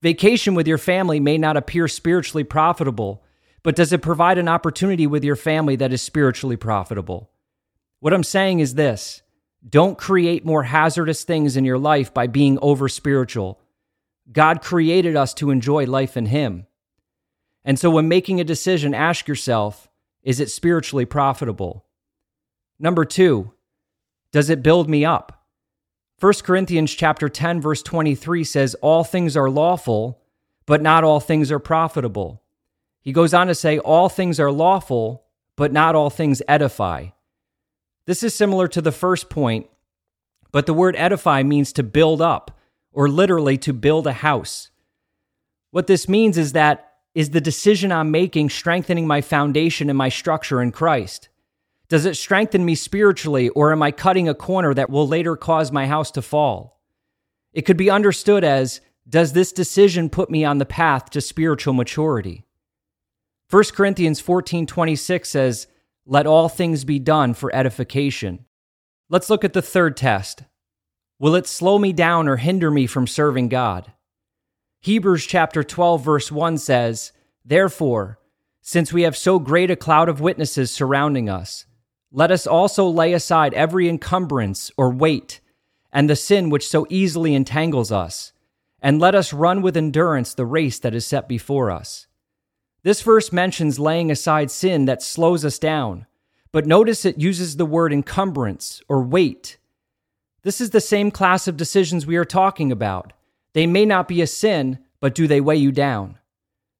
Vacation 0.00 0.54
with 0.54 0.68
your 0.68 0.78
family 0.78 1.18
may 1.20 1.38
not 1.38 1.56
appear 1.56 1.88
spiritually 1.88 2.44
profitable, 2.44 3.24
but 3.62 3.76
does 3.76 3.92
it 3.92 4.02
provide 4.02 4.38
an 4.38 4.48
opportunity 4.48 5.06
with 5.06 5.24
your 5.24 5.36
family 5.36 5.76
that 5.76 5.92
is 5.92 6.00
spiritually 6.00 6.56
profitable? 6.56 7.30
What 8.00 8.14
I'm 8.14 8.24
saying 8.24 8.60
is 8.60 8.74
this 8.74 9.22
don't 9.68 9.98
create 9.98 10.44
more 10.44 10.62
hazardous 10.62 11.24
things 11.24 11.56
in 11.56 11.64
your 11.64 11.78
life 11.78 12.14
by 12.14 12.28
being 12.28 12.58
over 12.62 12.88
spiritual. 12.88 13.60
God 14.30 14.62
created 14.62 15.16
us 15.16 15.34
to 15.34 15.50
enjoy 15.50 15.86
life 15.86 16.16
in 16.16 16.26
Him. 16.26 16.66
And 17.64 17.78
so 17.78 17.90
when 17.90 18.08
making 18.08 18.40
a 18.40 18.44
decision, 18.44 18.94
ask 18.94 19.26
yourself 19.26 19.88
is 20.22 20.40
it 20.40 20.50
spiritually 20.50 21.06
profitable? 21.06 21.86
Number 22.78 23.04
two, 23.04 23.52
does 24.32 24.50
it 24.50 24.62
build 24.62 24.88
me 24.88 25.04
up? 25.04 25.37
1 26.20 26.32
Corinthians 26.42 26.92
chapter 26.92 27.28
10 27.28 27.60
verse 27.60 27.82
23 27.82 28.42
says 28.42 28.74
all 28.82 29.04
things 29.04 29.36
are 29.36 29.48
lawful, 29.48 30.20
but 30.66 30.82
not 30.82 31.04
all 31.04 31.20
things 31.20 31.52
are 31.52 31.60
profitable. 31.60 32.42
He 33.00 33.12
goes 33.12 33.32
on 33.32 33.46
to 33.46 33.54
say, 33.54 33.78
All 33.78 34.08
things 34.08 34.40
are 34.40 34.50
lawful, 34.50 35.24
but 35.56 35.72
not 35.72 35.94
all 35.94 36.10
things 36.10 36.42
edify. 36.48 37.08
This 38.06 38.22
is 38.22 38.34
similar 38.34 38.66
to 38.68 38.82
the 38.82 38.92
first 38.92 39.30
point, 39.30 39.68
but 40.50 40.66
the 40.66 40.74
word 40.74 40.96
edify 40.96 41.42
means 41.42 41.72
to 41.74 41.82
build 41.82 42.20
up, 42.20 42.58
or 42.92 43.08
literally 43.08 43.56
to 43.58 43.72
build 43.72 44.06
a 44.06 44.12
house. 44.12 44.70
What 45.70 45.86
this 45.86 46.08
means 46.08 46.36
is 46.36 46.52
that 46.52 46.94
is 47.14 47.30
the 47.30 47.40
decision 47.40 47.92
I'm 47.92 48.10
making 48.10 48.50
strengthening 48.50 49.06
my 49.06 49.20
foundation 49.20 49.88
and 49.88 49.96
my 49.96 50.08
structure 50.08 50.60
in 50.60 50.72
Christ? 50.72 51.28
Does 51.88 52.04
it 52.04 52.16
strengthen 52.16 52.64
me 52.64 52.74
spiritually, 52.74 53.48
or 53.50 53.72
am 53.72 53.82
I 53.82 53.90
cutting 53.92 54.28
a 54.28 54.34
corner 54.34 54.74
that 54.74 54.90
will 54.90 55.08
later 55.08 55.36
cause 55.36 55.72
my 55.72 55.86
house 55.86 56.10
to 56.12 56.22
fall? 56.22 56.82
It 57.52 57.62
could 57.62 57.78
be 57.78 57.90
understood 57.90 58.44
as 58.44 58.80
Does 59.08 59.32
this 59.32 59.52
decision 59.52 60.10
put 60.10 60.28
me 60.28 60.44
on 60.44 60.58
the 60.58 60.66
path 60.66 61.08
to 61.10 61.22
spiritual 61.22 61.72
maturity? 61.72 62.44
1 63.48 63.74
Corinthians 63.74 64.20
14:26 64.20 65.30
says, 65.30 65.66
"Let 66.04 66.26
all 66.26 66.50
things 66.50 66.84
be 66.84 66.98
done 66.98 67.32
for 67.32 67.54
edification." 67.54 68.44
Let's 69.08 69.30
look 69.30 69.44
at 69.44 69.54
the 69.54 69.62
third 69.62 69.96
test. 69.96 70.42
Will 71.18 71.34
it 71.34 71.46
slow 71.46 71.78
me 71.78 71.94
down 71.94 72.28
or 72.28 72.36
hinder 72.36 72.70
me 72.70 72.86
from 72.86 73.06
serving 73.06 73.48
God? 73.48 73.94
Hebrews 74.80 75.24
chapter 75.24 75.64
12 75.64 76.04
verse 76.04 76.30
1 76.30 76.58
says, 76.58 77.12
"Therefore, 77.42 78.18
since 78.60 78.92
we 78.92 79.02
have 79.02 79.16
so 79.16 79.38
great 79.38 79.70
a 79.70 79.76
cloud 79.76 80.10
of 80.10 80.20
witnesses 80.20 80.70
surrounding 80.70 81.30
us, 81.30 81.64
let 82.10 82.30
us 82.30 82.46
also 82.46 82.86
lay 82.88 83.12
aside 83.12 83.54
every 83.54 83.88
encumbrance 83.88 84.70
or 84.76 84.90
weight 84.90 85.40
and 85.92 86.08
the 86.08 86.16
sin 86.16 86.50
which 86.50 86.68
so 86.68 86.86
easily 86.90 87.34
entangles 87.34 87.90
us, 87.90 88.32
and 88.80 89.00
let 89.00 89.14
us 89.14 89.32
run 89.32 89.62
with 89.62 89.76
endurance 89.76 90.34
the 90.34 90.46
race 90.46 90.78
that 90.78 90.94
is 90.94 91.06
set 91.06 91.28
before 91.28 91.70
us." 91.70 92.06
This 92.82 93.02
verse 93.02 93.32
mentions 93.32 93.78
laying 93.78 94.10
aside 94.10 94.50
sin 94.50 94.84
that 94.84 95.02
slows 95.02 95.44
us 95.44 95.58
down, 95.58 96.06
but 96.52 96.66
notice 96.66 97.04
it 97.04 97.20
uses 97.20 97.56
the 97.56 97.66
word 97.66 97.92
encumbrance 97.92 98.82
or 98.88 99.02
weight. 99.02 99.58
This 100.42 100.60
is 100.60 100.70
the 100.70 100.80
same 100.80 101.10
class 101.10 101.48
of 101.48 101.56
decisions 101.56 102.06
we 102.06 102.16
are 102.16 102.24
talking 102.24 102.70
about. 102.70 103.12
They 103.52 103.66
may 103.66 103.84
not 103.84 104.08
be 104.08 104.22
a 104.22 104.26
sin, 104.26 104.78
but 105.00 105.14
do 105.14 105.26
they 105.26 105.40
weigh 105.40 105.56
you 105.56 105.72
down? 105.72 106.18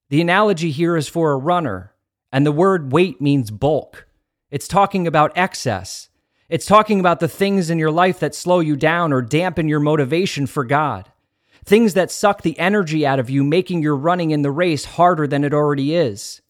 The 0.09 0.21
analogy 0.21 0.71
here 0.71 0.95
is 0.95 1.07
for 1.07 1.31
a 1.31 1.37
runner, 1.37 1.93
and 2.31 2.45
the 2.45 2.51
word 2.51 2.91
weight 2.91 3.21
means 3.21 3.51
bulk. 3.51 4.07
It's 4.51 4.67
talking 4.67 5.05
about 5.05 5.31
excess. 5.35 6.09
It's 6.49 6.65
talking 6.65 6.99
about 6.99 7.19
the 7.19 7.27
things 7.27 7.69
in 7.69 7.77
your 7.77 7.91
life 7.91 8.19
that 8.19 8.33
slow 8.33 8.59
you 8.59 8.75
down 8.75 9.13
or 9.13 9.21
dampen 9.21 9.69
your 9.69 9.79
motivation 9.79 10.47
for 10.47 10.63
God. 10.63 11.11
Things 11.63 11.93
that 11.93 12.09
suck 12.09 12.41
the 12.41 12.57
energy 12.57 13.05
out 13.05 13.19
of 13.19 13.29
you, 13.29 13.43
making 13.43 13.83
your 13.83 13.95
running 13.95 14.31
in 14.31 14.41
the 14.41 14.49
race 14.49 14.85
harder 14.85 15.27
than 15.27 15.43
it 15.43 15.53
already 15.53 15.93
is. 15.93 16.41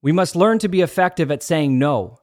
We 0.00 0.12
must 0.12 0.34
learn 0.34 0.58
to 0.60 0.68
be 0.68 0.80
effective 0.80 1.30
at 1.30 1.42
saying 1.42 1.78
no. 1.78 2.20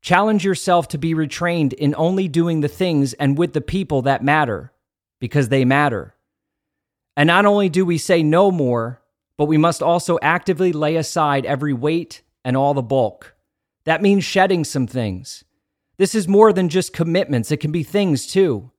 Challenge 0.00 0.42
yourself 0.44 0.88
to 0.88 0.98
be 0.98 1.14
retrained 1.14 1.74
in 1.74 1.94
only 1.96 2.28
doing 2.28 2.60
the 2.60 2.68
things 2.68 3.12
and 3.14 3.36
with 3.36 3.52
the 3.52 3.60
people 3.60 4.02
that 4.02 4.24
matter, 4.24 4.72
because 5.20 5.50
they 5.50 5.66
matter. 5.66 6.14
And 7.14 7.26
not 7.26 7.44
only 7.44 7.68
do 7.68 7.84
we 7.84 7.98
say 7.98 8.22
no 8.22 8.50
more, 8.50 9.02
but 9.36 9.44
we 9.44 9.58
must 9.58 9.82
also 9.82 10.18
actively 10.22 10.72
lay 10.72 10.96
aside 10.96 11.44
every 11.44 11.74
weight 11.74 12.22
and 12.42 12.56
all 12.56 12.72
the 12.72 12.82
bulk. 12.82 13.34
That 13.84 14.02
means 14.02 14.24
shedding 14.24 14.64
some 14.64 14.86
things. 14.86 15.44
This 15.98 16.14
is 16.14 16.28
more 16.28 16.52
than 16.52 16.68
just 16.68 16.92
commitments, 16.92 17.50
it 17.50 17.58
can 17.58 17.72
be 17.72 17.82
things 17.82 18.26
too. 18.26 18.70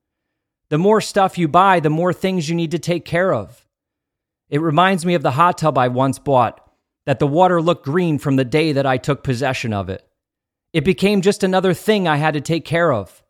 The 0.70 0.78
more 0.78 1.00
stuff 1.00 1.38
you 1.38 1.46
buy, 1.46 1.80
the 1.80 1.90
more 1.90 2.12
things 2.12 2.48
you 2.48 2.54
need 2.54 2.70
to 2.72 2.78
take 2.78 3.04
care 3.04 3.32
of. 3.32 3.66
It 4.48 4.60
reminds 4.60 5.04
me 5.06 5.14
of 5.14 5.22
the 5.22 5.32
hot 5.32 5.58
tub 5.58 5.78
I 5.78 5.88
once 5.88 6.18
bought, 6.18 6.60
that 7.06 7.18
the 7.18 7.26
water 7.26 7.60
looked 7.60 7.84
green 7.84 8.18
from 8.18 8.36
the 8.36 8.44
day 8.44 8.72
that 8.72 8.86
I 8.86 8.96
took 8.96 9.22
possession 9.22 9.72
of 9.72 9.88
it. 9.88 10.06
It 10.72 10.84
became 10.84 11.20
just 11.20 11.44
another 11.44 11.74
thing 11.74 12.08
I 12.08 12.16
had 12.16 12.34
to 12.34 12.40
take 12.40 12.64
care 12.64 12.92
of. 12.92 13.22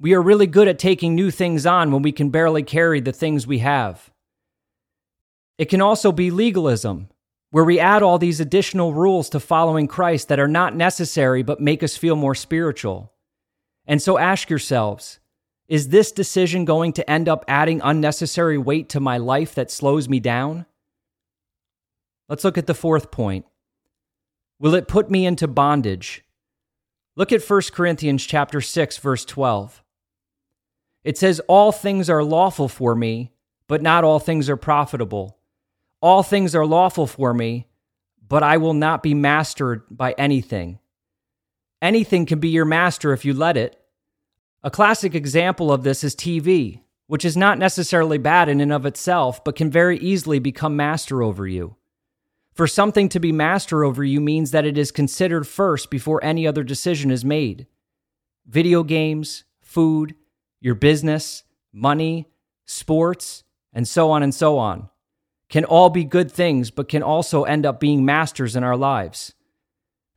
We 0.00 0.12
are 0.12 0.20
really 0.20 0.46
good 0.46 0.68
at 0.68 0.78
taking 0.78 1.14
new 1.14 1.30
things 1.30 1.66
on 1.66 1.92
when 1.92 2.02
we 2.02 2.12
can 2.12 2.30
barely 2.30 2.62
carry 2.62 3.00
the 3.00 3.12
things 3.12 3.46
we 3.46 3.60
have. 3.60 4.10
It 5.56 5.66
can 5.66 5.80
also 5.80 6.10
be 6.10 6.30
legalism, 6.30 7.08
where 7.54 7.62
we 7.62 7.78
add 7.78 8.02
all 8.02 8.18
these 8.18 8.40
additional 8.40 8.92
rules 8.92 9.30
to 9.30 9.38
following 9.38 9.86
Christ 9.86 10.26
that 10.26 10.40
are 10.40 10.48
not 10.48 10.74
necessary 10.74 11.44
but 11.44 11.60
make 11.60 11.84
us 11.84 11.96
feel 11.96 12.16
more 12.16 12.34
spiritual. 12.34 13.12
And 13.86 14.02
so 14.02 14.18
ask 14.18 14.50
yourselves 14.50 15.20
is 15.68 15.90
this 15.90 16.10
decision 16.10 16.64
going 16.64 16.92
to 16.94 17.08
end 17.08 17.28
up 17.28 17.44
adding 17.46 17.80
unnecessary 17.84 18.58
weight 18.58 18.88
to 18.88 18.98
my 18.98 19.18
life 19.18 19.54
that 19.54 19.70
slows 19.70 20.08
me 20.08 20.18
down? 20.18 20.66
Let's 22.28 22.42
look 22.42 22.58
at 22.58 22.66
the 22.66 22.74
fourth 22.74 23.12
point. 23.12 23.46
Will 24.58 24.74
it 24.74 24.88
put 24.88 25.08
me 25.08 25.24
into 25.24 25.46
bondage? 25.46 26.24
Look 27.14 27.30
at 27.30 27.48
1 27.48 27.60
Corinthians 27.72 28.26
chapter 28.26 28.60
6 28.60 28.98
verse 28.98 29.24
12. 29.24 29.80
It 31.04 31.16
says 31.16 31.40
all 31.46 31.70
things 31.70 32.10
are 32.10 32.24
lawful 32.24 32.66
for 32.66 32.96
me, 32.96 33.30
but 33.68 33.80
not 33.80 34.02
all 34.02 34.18
things 34.18 34.50
are 34.50 34.56
profitable. 34.56 35.38
All 36.04 36.22
things 36.22 36.54
are 36.54 36.66
lawful 36.66 37.06
for 37.06 37.32
me, 37.32 37.66
but 38.28 38.42
I 38.42 38.58
will 38.58 38.74
not 38.74 39.02
be 39.02 39.14
mastered 39.14 39.84
by 39.90 40.14
anything. 40.18 40.78
Anything 41.80 42.26
can 42.26 42.40
be 42.40 42.50
your 42.50 42.66
master 42.66 43.14
if 43.14 43.24
you 43.24 43.32
let 43.32 43.56
it. 43.56 43.80
A 44.62 44.70
classic 44.70 45.14
example 45.14 45.72
of 45.72 45.82
this 45.82 46.04
is 46.04 46.14
TV, 46.14 46.82
which 47.06 47.24
is 47.24 47.38
not 47.38 47.56
necessarily 47.58 48.18
bad 48.18 48.50
in 48.50 48.60
and 48.60 48.70
of 48.70 48.84
itself, 48.84 49.42
but 49.44 49.56
can 49.56 49.70
very 49.70 49.98
easily 49.98 50.38
become 50.38 50.76
master 50.76 51.22
over 51.22 51.46
you. 51.46 51.76
For 52.52 52.66
something 52.66 53.08
to 53.08 53.18
be 53.18 53.32
master 53.32 53.82
over 53.82 54.04
you 54.04 54.20
means 54.20 54.50
that 54.50 54.66
it 54.66 54.76
is 54.76 54.90
considered 54.90 55.48
first 55.48 55.90
before 55.90 56.22
any 56.22 56.46
other 56.46 56.64
decision 56.64 57.10
is 57.10 57.24
made. 57.24 57.66
Video 58.46 58.82
games, 58.82 59.44
food, 59.62 60.14
your 60.60 60.74
business, 60.74 61.44
money, 61.72 62.28
sports, 62.66 63.42
and 63.72 63.88
so 63.88 64.10
on 64.10 64.22
and 64.22 64.34
so 64.34 64.58
on 64.58 64.90
can 65.54 65.64
all 65.64 65.88
be 65.88 66.02
good 66.02 66.32
things, 66.32 66.72
but 66.72 66.88
can 66.88 67.00
also 67.00 67.44
end 67.44 67.64
up 67.64 67.78
being 67.78 68.04
masters 68.04 68.56
in 68.56 68.64
our 68.64 68.76
lives. 68.76 69.34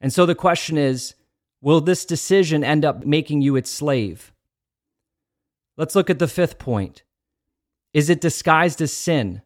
And 0.01 0.12
so 0.12 0.25
the 0.25 0.34
question 0.34 0.79
is 0.79 1.13
will 1.62 1.79
this 1.79 2.06
decision 2.06 2.63
end 2.63 2.84
up 2.84 3.06
making 3.06 3.44
you 3.44 3.56
its 3.56 3.70
slave? 3.70 4.34
Let's 5.77 5.94
look 5.94 6.10
at 6.10 6.17
the 6.17 6.27
fifth 6.27 6.58
point. 6.58 7.03
Is 7.94 8.10
it 8.10 8.20
disguised 8.20 8.82
as 8.82 8.91
sin? 8.91 9.44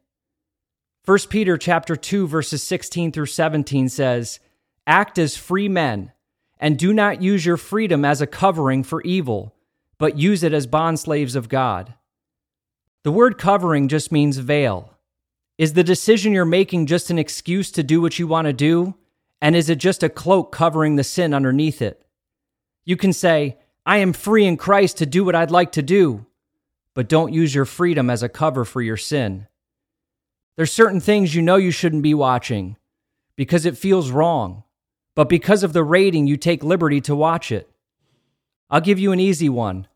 1 1.03 1.17
Peter 1.29 1.57
chapter 1.57 1.97
2 1.97 2.25
verses 2.25 2.63
16 2.63 3.11
through 3.11 3.25
17 3.25 3.89
says, 3.89 4.39
"Act 4.87 5.19
as 5.19 5.35
free 5.35 5.67
men, 5.67 6.13
and 6.57 6.79
do 6.79 6.93
not 6.93 7.21
use 7.21 7.45
your 7.45 7.57
freedom 7.57 8.05
as 8.05 8.21
a 8.21 8.27
covering 8.27 8.81
for 8.83 9.01
evil, 9.01 9.53
but 9.97 10.17
use 10.17 10.41
it 10.41 10.53
as 10.53 10.67
bondslaves 10.67 11.35
of 11.35 11.49
God." 11.49 11.95
The 13.03 13.11
word 13.11 13.37
covering 13.37 13.89
just 13.89 14.09
means 14.09 14.37
veil. 14.37 14.90
Is 15.57 15.73
the 15.73 15.83
decision 15.83 16.33
you're 16.33 16.45
making 16.45 16.85
just 16.87 17.09
an 17.09 17.19
excuse 17.19 17.71
to 17.71 17.83
do 17.83 18.01
what 18.01 18.17
you 18.17 18.27
want 18.27 18.45
to 18.47 18.53
do? 18.53 18.95
And 19.41 19.55
is 19.55 19.69
it 19.69 19.77
just 19.77 20.03
a 20.03 20.09
cloak 20.09 20.51
covering 20.51 20.95
the 20.95 21.03
sin 21.03 21.33
underneath 21.33 21.81
it? 21.81 22.05
You 22.85 22.97
can 22.97 23.13
say, 23.13 23.57
I 23.85 23.97
am 23.97 24.13
free 24.13 24.45
in 24.45 24.57
Christ 24.57 24.97
to 24.97 25.05
do 25.05 25.23
what 25.23 25.35
I'd 25.35 25.51
like 25.51 25.71
to 25.73 25.81
do, 25.81 26.25
but 26.93 27.09
don't 27.09 27.33
use 27.33 27.53
your 27.53 27.65
freedom 27.65 28.09
as 28.09 28.21
a 28.21 28.29
cover 28.29 28.65
for 28.65 28.81
your 28.81 28.97
sin. 28.97 29.47
There's 30.55 30.71
certain 30.71 30.99
things 30.99 31.33
you 31.33 31.41
know 31.41 31.55
you 31.55 31.71
shouldn't 31.71 32.03
be 32.03 32.13
watching 32.13 32.77
because 33.35 33.65
it 33.65 33.77
feels 33.77 34.11
wrong, 34.11 34.63
but 35.15 35.29
because 35.29 35.63
of 35.63 35.73
the 35.73 35.83
rating, 35.83 36.27
you 36.27 36.37
take 36.37 36.63
liberty 36.63 37.01
to 37.01 37.15
watch 37.15 37.51
it. 37.51 37.69
I'll 38.69 38.81
give 38.81 38.99
you 38.99 39.11
an 39.11 39.19
easy 39.19 39.49
one. 39.49 39.87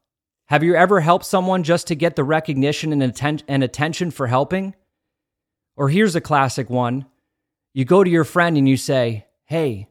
Have 0.47 0.63
you 0.63 0.75
ever 0.75 1.01
helped 1.01 1.25
someone 1.25 1.63
just 1.63 1.87
to 1.87 1.95
get 1.95 2.15
the 2.15 2.23
recognition 2.23 2.91
and, 2.91 3.03
atten- 3.03 3.41
and 3.47 3.63
attention 3.63 4.11
for 4.11 4.27
helping? 4.27 4.75
Or 5.75 5.89
here's 5.89 6.15
a 6.15 6.21
classic 6.21 6.69
one. 6.69 7.05
You 7.73 7.85
go 7.85 8.03
to 8.03 8.09
your 8.09 8.23
friend 8.23 8.57
and 8.57 8.67
you 8.67 8.77
say, 8.77 9.25
Hey, 9.45 9.89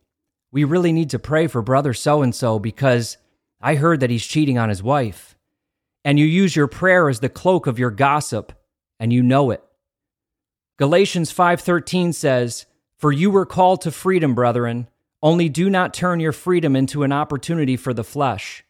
we 0.51 0.65
really 0.65 0.93
need 0.93 1.11
to 1.11 1.19
pray 1.19 1.47
for 1.47 1.63
brother 1.63 1.93
so 1.93 2.23
and 2.23 2.35
so 2.35 2.59
because 2.59 3.19
I 3.61 3.75
heard 3.75 4.01
that 4.01 4.11
he's 4.11 4.27
cheating 4.27 4.59
on 4.59 4.69
his 4.69 4.83
wife. 4.83 5.37
And 6.05 6.19
you 6.19 6.27
use 6.27 6.55
your 6.55 6.67
prayer 6.67 7.09
as 7.09 7.21
the 7.21 7.29
cloak 7.29 7.67
of 7.67 7.79
your 7.79 7.91
gossip, 7.91 8.53
and 9.01 9.13
you 9.13 9.23
know 9.23 9.51
it. 9.51 9.65
Galatians 10.77 11.31
5:13 11.31 12.13
says, 12.13 12.67
"For 12.99 13.11
you 13.11 13.31
were 13.31 13.47
called 13.47 13.81
to 13.83 13.91
freedom, 13.91 14.35
brethren, 14.35 14.89
only 15.23 15.49
do 15.49 15.71
not 15.71 15.95
turn 15.95 16.21
your 16.21 16.33
freedom 16.33 16.77
into 16.77 17.05
an 17.05 17.13
opportunity 17.13 17.77
for 17.77 17.95
the 17.95 18.05
flesh." 18.05 18.65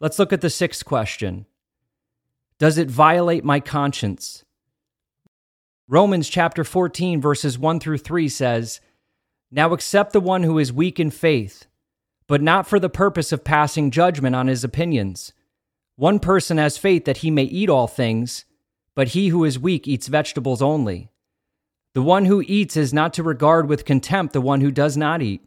Let's 0.00 0.18
look 0.18 0.32
at 0.32 0.40
the 0.40 0.50
sixth 0.50 0.84
question. 0.84 1.46
Does 2.58 2.78
it 2.78 2.90
violate 2.90 3.44
my 3.44 3.60
conscience? 3.60 4.44
Romans 5.90 6.28
chapter 6.28 6.64
14 6.64 7.18
verses 7.18 7.58
1 7.58 7.80
through 7.80 7.96
3 7.96 8.28
says, 8.28 8.80
"Now 9.50 9.72
accept 9.72 10.12
the 10.12 10.20
one 10.20 10.42
who 10.42 10.58
is 10.58 10.70
weak 10.70 11.00
in 11.00 11.10
faith, 11.10 11.66
but 12.26 12.42
not 12.42 12.66
for 12.66 12.78
the 12.78 12.90
purpose 12.90 13.32
of 13.32 13.42
passing 13.42 13.90
judgment 13.90 14.36
on 14.36 14.48
his 14.48 14.62
opinions. 14.62 15.32
One 15.96 16.18
person 16.18 16.58
has 16.58 16.76
faith 16.76 17.06
that 17.06 17.18
he 17.18 17.30
may 17.30 17.44
eat 17.44 17.70
all 17.70 17.86
things, 17.86 18.44
but 18.94 19.08
he 19.08 19.28
who 19.28 19.44
is 19.44 19.58
weak 19.58 19.88
eats 19.88 20.08
vegetables 20.08 20.60
only. 20.60 21.10
The 21.94 22.02
one 22.02 22.26
who 22.26 22.44
eats 22.46 22.76
is 22.76 22.92
not 22.92 23.14
to 23.14 23.22
regard 23.22 23.66
with 23.66 23.86
contempt 23.86 24.34
the 24.34 24.42
one 24.42 24.60
who 24.60 24.70
does 24.70 24.94
not 24.94 25.22
eat. 25.22 25.42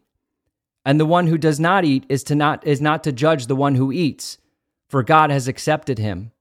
And 0.84 0.98
the 0.98 1.06
one 1.06 1.28
who 1.28 1.38
does 1.38 1.60
not 1.60 1.84
eat 1.84 2.04
is 2.08 2.24
to 2.24 2.34
not 2.34 2.66
is 2.66 2.80
not 2.80 3.04
to 3.04 3.12
judge 3.12 3.46
the 3.46 3.54
one 3.54 3.76
who 3.76 3.92
eats, 3.92 4.38
for 4.88 5.04
God 5.04 5.30
has 5.30 5.46
accepted 5.46 6.00
him. 6.00 6.32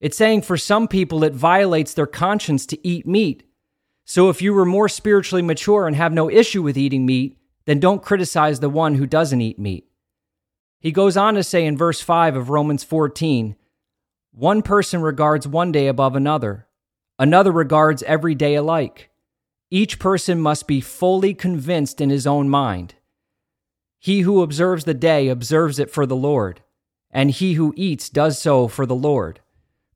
It's 0.00 0.16
saying 0.16 0.42
for 0.42 0.56
some 0.56 0.88
people 0.88 1.24
it 1.24 1.34
violates 1.34 1.94
their 1.94 2.06
conscience 2.06 2.66
to 2.66 2.86
eat 2.86 3.06
meat. 3.06 3.42
So 4.04 4.28
if 4.28 4.40
you 4.40 4.54
were 4.54 4.64
more 4.64 4.88
spiritually 4.88 5.42
mature 5.42 5.86
and 5.86 5.96
have 5.96 6.12
no 6.12 6.30
issue 6.30 6.62
with 6.62 6.78
eating 6.78 7.04
meat, 7.04 7.36
then 7.66 7.80
don't 7.80 8.02
criticize 8.02 8.60
the 8.60 8.70
one 8.70 8.94
who 8.94 9.06
doesn't 9.06 9.40
eat 9.40 9.58
meat. 9.58 9.86
He 10.80 10.92
goes 10.92 11.16
on 11.16 11.34
to 11.34 11.42
say 11.42 11.66
in 11.66 11.76
verse 11.76 12.00
5 12.00 12.36
of 12.36 12.50
Romans 12.50 12.84
14 12.84 13.56
one 14.32 14.62
person 14.62 15.00
regards 15.00 15.48
one 15.48 15.72
day 15.72 15.88
above 15.88 16.14
another, 16.14 16.68
another 17.18 17.50
regards 17.50 18.04
every 18.04 18.36
day 18.36 18.54
alike. 18.54 19.10
Each 19.68 19.98
person 19.98 20.40
must 20.40 20.68
be 20.68 20.80
fully 20.80 21.34
convinced 21.34 22.00
in 22.00 22.08
his 22.08 22.24
own 22.24 22.48
mind. 22.48 22.94
He 23.98 24.20
who 24.20 24.42
observes 24.42 24.84
the 24.84 24.94
day 24.94 25.26
observes 25.26 25.80
it 25.80 25.90
for 25.90 26.06
the 26.06 26.14
Lord, 26.14 26.62
and 27.10 27.32
he 27.32 27.54
who 27.54 27.74
eats 27.76 28.08
does 28.08 28.40
so 28.40 28.68
for 28.68 28.86
the 28.86 28.94
Lord. 28.94 29.40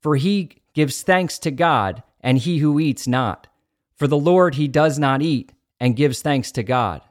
For 0.03 0.17
he 0.17 0.57
gives 0.73 1.01
thanks 1.01 1.39
to 1.39 1.49
God, 1.49 2.03
and 2.19 2.37
he 2.37 2.59
who 2.59 2.79
eats 2.79 3.07
not. 3.07 3.47
For 3.95 4.05
the 4.05 4.17
Lord 4.17 4.55
he 4.55 4.67
does 4.67 4.99
not 4.99 5.21
eat, 5.21 5.53
and 5.79 5.95
gives 5.95 6.21
thanks 6.21 6.51
to 6.51 6.63
God. 6.63 7.01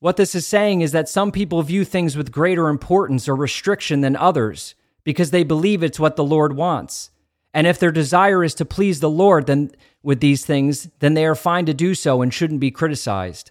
What 0.00 0.16
this 0.16 0.34
is 0.34 0.46
saying 0.46 0.80
is 0.80 0.92
that 0.92 1.08
some 1.08 1.30
people 1.30 1.62
view 1.62 1.84
things 1.84 2.16
with 2.16 2.32
greater 2.32 2.68
importance 2.68 3.28
or 3.28 3.36
restriction 3.36 4.00
than 4.00 4.16
others 4.16 4.74
because 5.04 5.30
they 5.30 5.44
believe 5.44 5.82
it's 5.82 6.00
what 6.00 6.16
the 6.16 6.24
Lord 6.24 6.56
wants. 6.56 7.10
And 7.54 7.66
if 7.66 7.78
their 7.78 7.92
desire 7.92 8.42
is 8.42 8.54
to 8.54 8.64
please 8.64 9.00
the 9.00 9.10
Lord 9.10 9.46
then 9.46 9.70
with 10.02 10.20
these 10.20 10.44
things, 10.44 10.88
then 11.00 11.14
they 11.14 11.26
are 11.26 11.34
fine 11.34 11.66
to 11.66 11.74
do 11.74 11.94
so 11.94 12.22
and 12.22 12.32
shouldn't 12.32 12.60
be 12.60 12.70
criticized. 12.70 13.50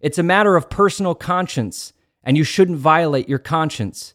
It's 0.00 0.18
a 0.18 0.22
matter 0.22 0.56
of 0.56 0.70
personal 0.70 1.14
conscience, 1.14 1.92
and 2.22 2.36
you 2.36 2.44
shouldn't 2.44 2.78
violate 2.78 3.28
your 3.28 3.38
conscience. 3.38 4.14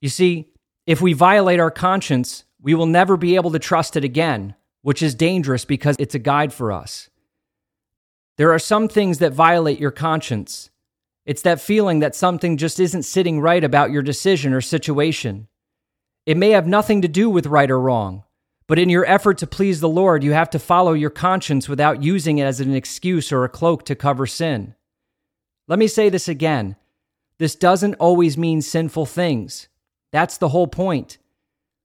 You 0.00 0.08
see, 0.08 0.48
if 0.86 1.00
we 1.00 1.12
violate 1.12 1.60
our 1.60 1.70
conscience, 1.70 2.44
we 2.60 2.74
will 2.74 2.86
never 2.86 3.16
be 3.16 3.34
able 3.34 3.50
to 3.50 3.58
trust 3.58 3.96
it 3.96 4.04
again, 4.04 4.54
which 4.82 5.02
is 5.02 5.14
dangerous 5.14 5.64
because 5.64 5.96
it's 5.98 6.14
a 6.14 6.20
guide 6.20 6.52
for 6.52 6.72
us. 6.72 7.10
There 8.36 8.52
are 8.52 8.58
some 8.58 8.88
things 8.88 9.18
that 9.18 9.32
violate 9.32 9.80
your 9.80 9.90
conscience, 9.90 10.70
It's 11.24 11.42
that 11.42 11.60
feeling 11.60 11.98
that 11.98 12.14
something 12.14 12.56
just 12.56 12.78
isn't 12.78 13.02
sitting 13.02 13.40
right 13.40 13.64
about 13.64 13.90
your 13.90 14.02
decision 14.02 14.52
or 14.52 14.60
situation. 14.60 15.48
It 16.24 16.36
may 16.36 16.50
have 16.50 16.68
nothing 16.68 17.02
to 17.02 17.08
do 17.08 17.28
with 17.28 17.46
right 17.46 17.68
or 17.68 17.80
wrong, 17.80 18.22
but 18.68 18.78
in 18.78 18.88
your 18.88 19.04
effort 19.06 19.38
to 19.38 19.46
please 19.46 19.80
the 19.80 19.88
Lord, 19.88 20.22
you 20.22 20.32
have 20.32 20.50
to 20.50 20.60
follow 20.60 20.92
your 20.92 21.10
conscience 21.10 21.68
without 21.68 22.00
using 22.00 22.38
it 22.38 22.44
as 22.44 22.60
an 22.60 22.72
excuse 22.72 23.32
or 23.32 23.42
a 23.42 23.48
cloak 23.48 23.84
to 23.86 23.96
cover 23.96 24.26
sin. 24.26 24.76
Let 25.66 25.80
me 25.80 25.88
say 25.88 26.08
this 26.08 26.28
again 26.28 26.76
this 27.38 27.56
doesn't 27.56 27.94
always 27.94 28.38
mean 28.38 28.62
sinful 28.62 29.06
things. 29.06 29.68
That's 30.16 30.38
the 30.38 30.48
whole 30.48 30.66
point. 30.66 31.18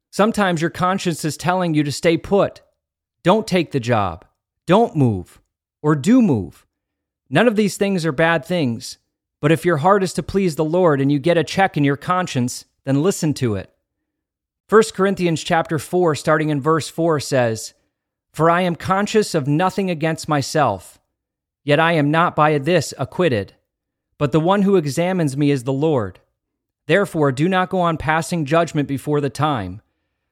Sometimes 0.10 0.62
your 0.62 0.70
conscience 0.70 1.26
is 1.26 1.36
telling 1.36 1.74
you 1.74 1.84
to 1.84 1.92
stay 1.92 2.16
put, 2.16 2.62
don't 3.24 3.46
take 3.46 3.72
the 3.72 3.80
job, 3.82 4.24
don't 4.66 4.96
move, 4.96 5.42
or 5.82 5.98
do 5.98 6.22
move. 6.22 6.66
None 7.30 7.46
of 7.46 7.58
these 7.58 7.76
things 7.76 8.06
are 8.06 8.14
bad 8.14 8.46
things, 8.46 9.00
but 9.42 9.52
if 9.52 9.66
your 9.66 9.78
heart 9.78 10.02
is 10.02 10.14
to 10.14 10.24
please 10.24 10.56
the 10.56 10.64
Lord 10.64 11.02
and 11.02 11.12
you 11.12 11.20
get 11.20 11.38
a 11.38 11.44
check 11.44 11.76
in 11.76 11.84
your 11.84 11.98
conscience, 11.98 12.64
then 12.86 13.04
listen 13.04 13.34
to 13.34 13.56
it. 13.56 13.70
1 14.70 14.82
Corinthians 14.94 15.44
chapter 15.44 15.78
4 15.78 16.16
starting 16.16 16.48
in 16.48 16.62
verse 16.62 16.88
4 16.88 17.20
says, 17.20 17.74
"For 18.32 18.50
I 18.50 18.62
am 18.62 18.78
conscious 18.78 19.36
of 19.36 19.46
nothing 19.46 19.90
against 19.90 20.30
myself, 20.30 21.02
yet 21.66 21.82
I 21.82 21.92
am 21.92 22.10
not 22.10 22.38
by 22.38 22.58
this 22.60 22.94
acquitted." 22.98 23.56
But 24.18 24.32
the 24.32 24.40
one 24.40 24.62
who 24.62 24.78
examines 24.78 25.36
me 25.36 25.52
is 25.52 25.66
the 25.66 25.74
Lord. 25.74 26.22
Therefore, 26.88 27.32
do 27.32 27.48
not 27.48 27.70
go 27.70 27.80
on 27.80 27.98
passing 27.98 28.46
judgment 28.46 28.88
before 28.88 29.22
the 29.22 29.30
time, 29.30 29.82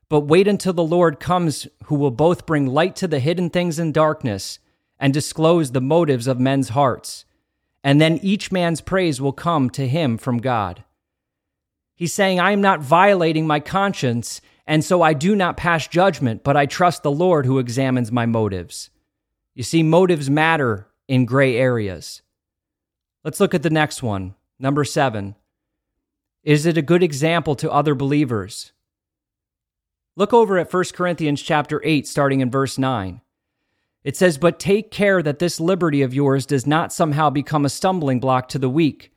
but 0.10 0.22
wait 0.22 0.48
until 0.48 0.74
the 0.74 0.84
Lord 0.84 1.20
comes, 1.20 1.68
who 1.86 1.96
will 1.96 2.12
both 2.12 2.46
bring 2.46 2.65
light 2.65 2.96
to 2.98 3.08
the 3.08 3.20
hidden 3.20 3.50
things 3.50 3.79
in 3.79 3.91
darkness 3.91 4.60
and 5.00 5.13
disclose 5.13 5.72
the 5.72 5.82
motives 5.82 6.27
of 6.27 6.39
men's 6.39 6.70
hearts. 6.70 7.25
And 7.84 8.01
then 8.01 8.18
each 8.22 8.51
man's 8.51 8.82
praise 8.82 9.22
will 9.22 9.32
come 9.32 9.70
to 9.72 9.88
him 9.88 10.18
from 10.18 10.39
God. 10.39 10.84
He's 11.96 12.13
saying, 12.13 12.39
I 12.39 12.51
am 12.51 12.62
not 12.62 12.82
violating 12.82 13.46
my 13.46 13.60
conscience, 13.60 14.41
and 14.65 14.84
so 14.84 15.01
I 15.01 15.13
do 15.13 15.36
not 15.36 15.58
pass 15.58 15.88
judgment, 15.88 16.44
but 16.44 16.58
I 16.58 16.65
trust 16.65 17.03
the 17.03 17.12
Lord 17.12 17.46
who 17.46 17.60
examines 17.60 18.12
my 18.12 18.25
motives. 18.25 18.89
You 19.53 19.63
see, 19.63 19.84
motives 19.84 20.29
matter 20.29 20.88
in 21.08 21.25
gray 21.25 21.56
areas. 21.56 22.22
Let's 23.24 23.39
look 23.39 23.53
at 23.53 23.63
the 23.63 23.70
next 23.70 24.01
one. 24.01 24.36
Number 24.60 24.84
seven. 24.84 25.36
Is 26.50 26.65
it 26.65 26.79
a 26.79 26.82
good 26.82 27.03
example 27.03 27.53
to 27.58 27.72
other 27.72 27.94
believers? 27.94 28.72
Look 30.15 30.34
over 30.34 30.58
at 30.58 30.74
1 30.74 30.84
Corinthians 30.96 31.44
chapter 31.44 31.79
8, 31.86 32.08
starting 32.08 32.39
in 32.39 32.50
verse 32.50 32.79
9. 32.79 33.22
It 34.03 34.18
says, 34.18 34.39
But 34.39 34.60
take 34.60 34.89
care 34.89 35.22
that 35.22 35.38
this 35.38 35.60
liberty 35.60 36.01
of 36.01 36.12
yours 36.12 36.48
does 36.48 36.65
not 36.65 36.91
somehow 36.91 37.29
become 37.29 37.65
a 37.65 37.70
stumbling 37.70 38.20
block 38.20 38.48
to 38.50 38.58
the 38.58 38.68
weak. 38.68 39.13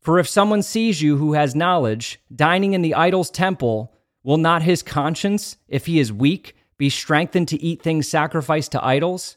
For 0.00 0.18
if 0.18 0.26
someone 0.26 0.62
sees 0.62 1.02
you 1.02 1.18
who 1.18 1.34
has 1.34 1.54
knowledge, 1.54 2.18
dining 2.34 2.72
in 2.72 2.80
the 2.80 2.94
idol's 2.94 3.30
temple, 3.30 3.92
will 4.22 4.38
not 4.38 4.62
his 4.62 4.82
conscience, 4.82 5.58
if 5.68 5.84
he 5.84 5.98
is 5.98 6.14
weak, 6.14 6.56
be 6.78 6.88
strengthened 6.88 7.48
to 7.48 7.62
eat 7.62 7.82
things 7.82 8.08
sacrificed 8.08 8.72
to 8.72 8.82
idols? 8.82 9.36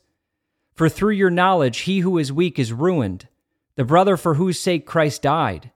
For 0.76 0.88
through 0.88 1.16
your 1.16 1.30
knowledge, 1.30 1.80
he 1.80 2.00
who 2.00 2.20
is 2.20 2.32
weak 2.32 2.58
is 2.58 2.72
ruined 2.72 3.28
the 3.76 3.84
brother 3.84 4.16
for 4.16 4.36
whose 4.36 4.58
sake 4.58 4.86
Christ 4.86 5.24
died. 5.24 5.72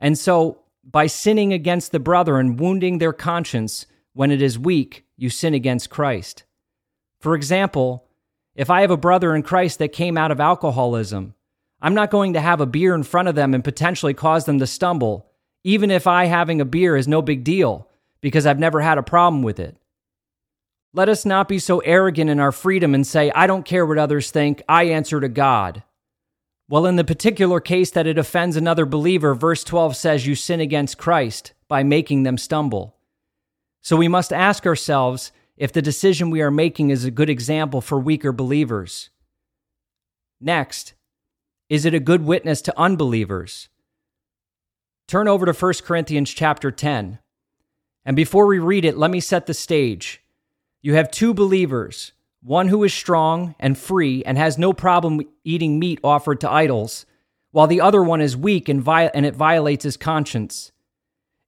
And 0.00 0.16
so, 0.16 0.62
by 0.90 1.06
sinning 1.08 1.52
against 1.52 1.90
the 1.90 1.98
brother 1.98 2.38
and 2.38 2.60
wounding 2.60 2.98
their 2.98 3.12
conscience 3.12 3.86
when 4.12 4.30
it 4.30 4.40
is 4.40 4.58
weak, 4.58 5.04
you 5.16 5.28
sin 5.28 5.52
against 5.52 5.90
Christ. 5.90 6.44
For 7.20 7.34
example, 7.34 8.06
if 8.54 8.70
I 8.70 8.82
have 8.82 8.90
a 8.90 8.96
brother 8.96 9.34
in 9.34 9.42
Christ 9.42 9.78
that 9.80 9.88
came 9.88 10.16
out 10.16 10.30
of 10.30 10.40
alcoholism, 10.40 11.34
I'm 11.82 11.94
not 11.94 12.10
going 12.10 12.32
to 12.34 12.40
have 12.40 12.60
a 12.60 12.66
beer 12.66 12.94
in 12.94 13.02
front 13.02 13.28
of 13.28 13.34
them 13.34 13.52
and 13.52 13.64
potentially 13.64 14.14
cause 14.14 14.44
them 14.44 14.58
to 14.60 14.66
stumble, 14.66 15.26
even 15.64 15.90
if 15.90 16.06
I 16.06 16.26
having 16.26 16.60
a 16.60 16.64
beer 16.64 16.96
is 16.96 17.08
no 17.08 17.20
big 17.20 17.44
deal, 17.44 17.88
because 18.20 18.46
I've 18.46 18.58
never 18.58 18.80
had 18.80 18.96
a 18.96 19.02
problem 19.02 19.42
with 19.42 19.58
it. 19.58 19.76
Let 20.94 21.08
us 21.08 21.26
not 21.26 21.48
be 21.48 21.58
so 21.58 21.80
arrogant 21.80 22.30
in 22.30 22.40
our 22.40 22.52
freedom 22.52 22.94
and 22.94 23.06
say, 23.06 23.30
I 23.32 23.46
don't 23.46 23.66
care 23.66 23.84
what 23.84 23.98
others 23.98 24.30
think, 24.30 24.62
I 24.68 24.84
answer 24.84 25.20
to 25.20 25.28
God. 25.28 25.82
Well, 26.68 26.86
in 26.86 26.96
the 26.96 27.04
particular 27.04 27.60
case 27.60 27.92
that 27.92 28.08
it 28.08 28.18
offends 28.18 28.56
another 28.56 28.86
believer, 28.86 29.34
verse 29.34 29.62
12 29.62 29.94
says 29.94 30.26
you 30.26 30.34
sin 30.34 30.60
against 30.60 30.98
Christ 30.98 31.52
by 31.68 31.84
making 31.84 32.24
them 32.24 32.36
stumble. 32.36 32.96
So 33.82 33.96
we 33.96 34.08
must 34.08 34.32
ask 34.32 34.66
ourselves 34.66 35.30
if 35.56 35.72
the 35.72 35.80
decision 35.80 36.28
we 36.28 36.42
are 36.42 36.50
making 36.50 36.90
is 36.90 37.04
a 37.04 37.10
good 37.10 37.30
example 37.30 37.80
for 37.80 38.00
weaker 38.00 38.32
believers. 38.32 39.10
Next, 40.40 40.94
is 41.68 41.84
it 41.84 41.94
a 41.94 42.00
good 42.00 42.24
witness 42.24 42.60
to 42.62 42.78
unbelievers? 42.78 43.68
Turn 45.06 45.28
over 45.28 45.46
to 45.46 45.52
1 45.52 45.74
Corinthians 45.84 46.30
chapter 46.34 46.72
10. 46.72 47.20
And 48.04 48.16
before 48.16 48.46
we 48.46 48.58
read 48.58 48.84
it, 48.84 48.98
let 48.98 49.12
me 49.12 49.20
set 49.20 49.46
the 49.46 49.54
stage. 49.54 50.22
You 50.82 50.94
have 50.94 51.12
two 51.12 51.32
believers 51.32 52.12
one 52.46 52.68
who 52.68 52.84
is 52.84 52.94
strong 52.94 53.56
and 53.58 53.76
free 53.76 54.22
and 54.24 54.38
has 54.38 54.56
no 54.56 54.72
problem 54.72 55.20
eating 55.42 55.80
meat 55.80 55.98
offered 56.04 56.40
to 56.40 56.48
idols, 56.50 57.04
while 57.50 57.66
the 57.66 57.80
other 57.80 58.04
one 58.04 58.20
is 58.20 58.36
weak 58.36 58.68
and, 58.68 58.80
vi- 58.80 59.10
and 59.12 59.26
it 59.26 59.34
violates 59.34 59.82
his 59.82 59.96
conscience. 59.96 60.70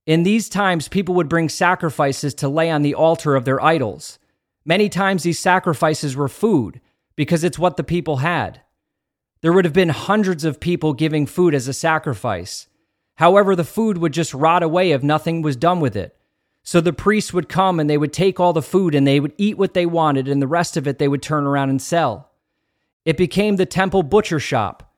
In 0.06 0.24
these 0.24 0.48
times, 0.48 0.88
people 0.88 1.14
would 1.14 1.28
bring 1.28 1.48
sacrifices 1.48 2.34
to 2.34 2.48
lay 2.48 2.68
on 2.68 2.82
the 2.82 2.96
altar 2.96 3.36
of 3.36 3.44
their 3.44 3.62
idols. 3.62 4.18
Many 4.64 4.88
times, 4.88 5.22
these 5.22 5.38
sacrifices 5.38 6.16
were 6.16 6.26
food 6.26 6.80
because 7.14 7.44
it's 7.44 7.60
what 7.60 7.76
the 7.76 7.84
people 7.84 8.16
had. 8.16 8.62
There 9.40 9.52
would 9.52 9.66
have 9.66 9.74
been 9.74 9.90
hundreds 9.90 10.44
of 10.44 10.58
people 10.58 10.94
giving 10.94 11.26
food 11.26 11.54
as 11.54 11.68
a 11.68 11.72
sacrifice. 11.72 12.66
However, 13.18 13.54
the 13.54 13.62
food 13.62 13.98
would 13.98 14.12
just 14.12 14.34
rot 14.34 14.64
away 14.64 14.90
if 14.90 15.04
nothing 15.04 15.42
was 15.42 15.54
done 15.54 15.78
with 15.78 15.94
it. 15.94 16.17
So 16.68 16.82
the 16.82 16.92
priests 16.92 17.32
would 17.32 17.48
come 17.48 17.80
and 17.80 17.88
they 17.88 17.96
would 17.96 18.12
take 18.12 18.38
all 18.38 18.52
the 18.52 18.60
food 18.60 18.94
and 18.94 19.06
they 19.06 19.20
would 19.20 19.32
eat 19.38 19.56
what 19.56 19.72
they 19.72 19.86
wanted, 19.86 20.28
and 20.28 20.42
the 20.42 20.46
rest 20.46 20.76
of 20.76 20.86
it 20.86 20.98
they 20.98 21.08
would 21.08 21.22
turn 21.22 21.46
around 21.46 21.70
and 21.70 21.80
sell. 21.80 22.30
It 23.06 23.16
became 23.16 23.56
the 23.56 23.64
temple 23.64 24.02
butcher 24.02 24.38
shop. 24.38 24.94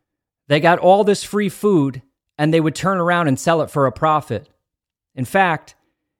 They 0.48 0.58
got 0.58 0.80
all 0.80 1.04
this 1.04 1.22
free 1.22 1.48
food 1.48 2.02
and 2.36 2.52
they 2.52 2.60
would 2.60 2.74
turn 2.74 2.98
around 2.98 3.28
and 3.28 3.38
sell 3.38 3.62
it 3.62 3.70
for 3.70 3.86
a 3.86 3.92
profit. 3.92 4.48
In 5.14 5.24
fact, 5.24 5.76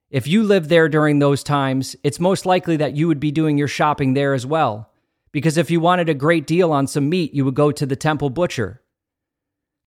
if 0.09 0.29
you 0.29 0.45
lived 0.45 0.69
there 0.69 0.89
during 0.89 1.19
those 1.19 1.43
times, 1.43 1.97
it's 2.05 2.21
most 2.21 2.47
likely 2.47 2.77
that 2.77 2.95
you 2.95 3.09
would 3.09 3.19
be 3.19 3.33
doing 3.33 3.59
your 3.59 3.67
shopping 3.67 4.15
there 4.15 4.35
as 4.35 4.47
well. 4.47 4.93
Because 5.33 5.57
if 5.57 5.69
you 5.69 5.81
wanted 5.81 6.09
a 6.09 6.15
great 6.15 6.47
deal 6.47 6.71
on 6.71 6.87
some 6.87 7.09
meat, 7.09 7.35
you 7.35 7.45
would 7.45 7.57
go 7.57 7.73
to 7.73 7.87
the 7.87 7.97
temple 7.97 8.31
butcher. 8.31 8.83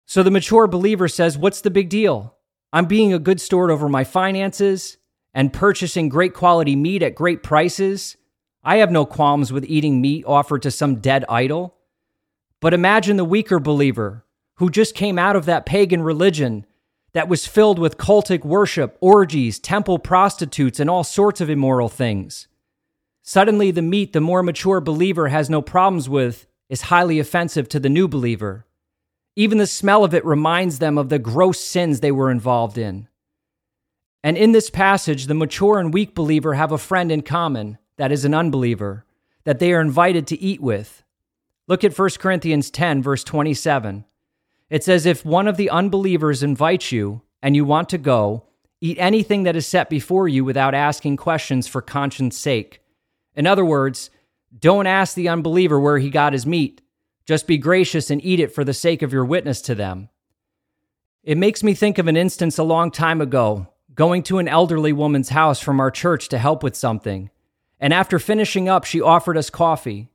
So 0.06 0.24
the 0.24 0.32
mature 0.32 0.67
believer 0.67 1.10
says, 1.10 1.38
What's 1.38 1.60
the 1.60 1.69
big 1.69 1.89
deal? 1.89 2.38
I'm 2.72 2.86
being 2.86 3.12
a 3.12 3.19
good 3.19 3.41
steward 3.41 3.72
over 3.72 3.89
my 3.89 4.06
finances 4.06 4.95
and 5.39 5.54
purchasing 5.54 6.10
great 6.10 6.34
quality 6.34 6.75
meat 6.75 7.02
at 7.02 7.15
great 7.15 7.41
prices, 7.41 8.17
I 8.62 8.75
have 8.80 8.91
no 8.91 9.06
qualms 9.06 9.54
with 9.54 9.63
eating 9.63 10.02
meat 10.02 10.25
offered 10.28 10.62
to 10.63 10.69
some 10.69 10.95
dead 10.95 11.23
idol. 11.30 11.75
But 12.60 12.73
imagine 12.73 13.15
the 13.15 13.23
weaker 13.23 13.58
believer 13.58 14.25
who 14.56 14.69
just 14.69 14.95
came 14.95 15.17
out 15.17 15.38
of 15.38 15.45
that 15.45 15.65
pagan 15.65 16.02
religion 16.02 16.65
that 17.13 17.30
was 17.30 17.47
filled 17.47 17.80
with 17.80 17.95
cultic 17.95 18.43
worship, 18.43 18.97
orgies, 18.99 19.60
temple 19.60 19.97
prostitutes, 19.97 20.78
and 20.78 20.89
all 20.89 21.06
sorts 21.06 21.39
of 21.39 21.49
immoral 21.49 21.88
things. 21.88 22.49
Suddenly, 23.21 23.71
the 23.71 23.82
meat 23.82 24.12
the 24.12 24.19
more 24.19 24.43
mature 24.43 24.82
believer 24.82 25.30
has 25.30 25.49
no 25.49 25.62
problems 25.62 26.10
with 26.10 26.47
is 26.67 26.82
highly 26.82 27.17
offensive 27.17 27.69
to 27.69 27.80
the 27.80 27.88
new 27.88 28.10
believer. 28.10 28.65
Even 29.38 29.58
the 29.58 29.67
smell 29.67 30.04
of 30.04 30.13
it 30.13 30.25
reminds 30.25 30.80
them 30.80 30.97
of 30.97 31.08
the 31.08 31.17
gross 31.17 31.62
sins 31.62 32.02
they 32.02 32.12
were 32.12 32.30
involved 32.30 32.78
in. 32.78 33.08
And 34.23 34.38
in 34.38 34.51
this 34.51 34.69
passage, 34.69 35.27
the 35.27 35.34
mature 35.34 35.79
and 35.79 35.93
weak 35.93 36.13
believer 36.13 36.53
have 36.55 36.71
a 36.71 36.77
friend 36.77 37.12
in 37.12 37.21
common, 37.21 37.77
that 37.97 38.12
is 38.12 38.25
an 38.25 38.34
unbeliever, 38.34 39.05
that 39.45 39.60
they 39.60 39.71
are 39.73 39.82
invited 39.82 40.27
to 40.27 40.41
eat 40.41 40.62
with. 40.62 41.03
Look 41.67 41.84
at 41.84 41.97
1 41.97 42.10
Corinthians 42.19 42.69
10, 42.69 43.01
verse 43.01 43.23
27. 43.23 44.05
It 44.69 44.84
says, 44.84 45.05
If 45.05 45.23
one 45.23 45.47
of 45.47 45.58
the 45.58 45.69
unbelievers 45.69 46.43
invites 46.43 46.91
you 46.91 47.21
and 47.41 47.55
you 47.55 47.63
want 47.63 47.89
to 47.89 47.97
go, 47.97 48.45
eat 48.82 48.97
anything 48.99 49.43
that 49.43 49.55
is 49.55 49.67
set 49.67 49.89
before 49.89 50.27
you 50.27 50.43
without 50.43 50.73
asking 50.73 51.17
questions 51.17 51.67
for 51.67 51.82
conscience 51.82 52.38
sake. 52.38 52.82
In 53.36 53.47
other 53.47 53.65
words, 53.65 54.10
don't 54.58 54.88
ask 54.88 55.15
the 55.15 55.29
unbeliever 55.29 55.79
where 55.79 55.97
he 55.97 56.10
got 56.10 56.34
his 56.34 56.45
meat. 56.45 56.82
Just 57.25 57.47
be 57.47 57.58
gracious 57.58 58.10
and 58.10 58.23
eat 58.23 58.39
it 58.39 58.53
for 58.53 58.63
the 58.63 58.73
sake 58.73 59.01
of 59.01 59.13
your 59.13 59.25
witness 59.25 59.62
to 59.62 59.75
them. 59.75 60.10
It 61.23 61.38
makes 61.38 61.63
me 61.63 61.73
think 61.73 61.97
of 61.97 62.08
an 62.08 62.17
instance 62.17 62.58
a 62.58 62.63
long 62.63 62.91
time 62.91 63.21
ago 63.21 63.67
going 63.99 64.23
to 64.23 64.38
an 64.38 64.47
elderly 64.47 64.93
woman's 64.93 65.27
house 65.27 65.59
from 65.59 65.81
our 65.81 65.91
church 65.91 66.29
to 66.29 66.38
help 66.38 66.63
with 66.63 66.73
something. 66.73 67.29
And 67.81 67.93
after 67.93 68.17
finishing 68.17 68.69
up, 68.69 68.85
she 68.85 69.01
offered 69.01 69.35
us 69.35 69.49
coffee. 69.49 70.09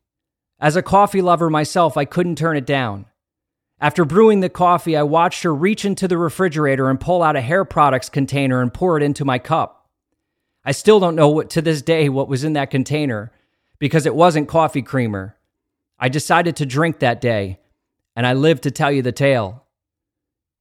As 0.59 0.75
a 0.75 0.81
coffee 0.81 1.21
lover 1.21 1.51
myself, 1.51 1.99
I 1.99 2.07
couldn't 2.07 2.39
turn 2.39 2.57
it 2.57 2.65
down. 2.65 3.05
After 3.79 4.07
brewing 4.07 4.41
the 4.41 4.49
coffee, 4.49 4.97
I 4.97 5.03
watched 5.03 5.43
her 5.43 5.55
reach 5.55 5.85
into 5.85 6.09
the 6.09 6.17
refrigerator 6.17 6.89
and 6.89 6.99
pull 6.99 7.23
out 7.23 7.37
a 7.37 7.43
hair 7.43 7.67
products 7.67 8.09
container 8.09 8.63
and 8.63 8.73
pour 8.73 8.97
it 8.97 9.03
into 9.03 9.23
my 9.23 9.39
cup. 9.39 9.87
I 10.65 10.73
still 10.73 10.99
don't 10.99 11.15
know 11.15 11.29
what, 11.29 11.51
to 11.51 11.61
this 11.61 11.83
day 11.83 12.09
what 12.09 12.27
was 12.27 12.43
in 12.43 12.55
that 12.55 12.71
container 12.71 13.33
because 13.79 14.07
it 14.07 14.15
wasn't 14.15 14.49
coffee 14.49 14.81
creamer. 14.81 15.37
I 15.99 16.09
decided 16.09 16.57
to 16.57 16.65
drink 16.65 17.01
that 17.01 17.21
day, 17.21 17.59
and 18.17 18.27
I 18.27 18.33
live 18.33 18.63
to 18.63 18.71
tell 18.71 18.91
you 18.91 19.03
the 19.03 19.13
tale. 19.13 19.64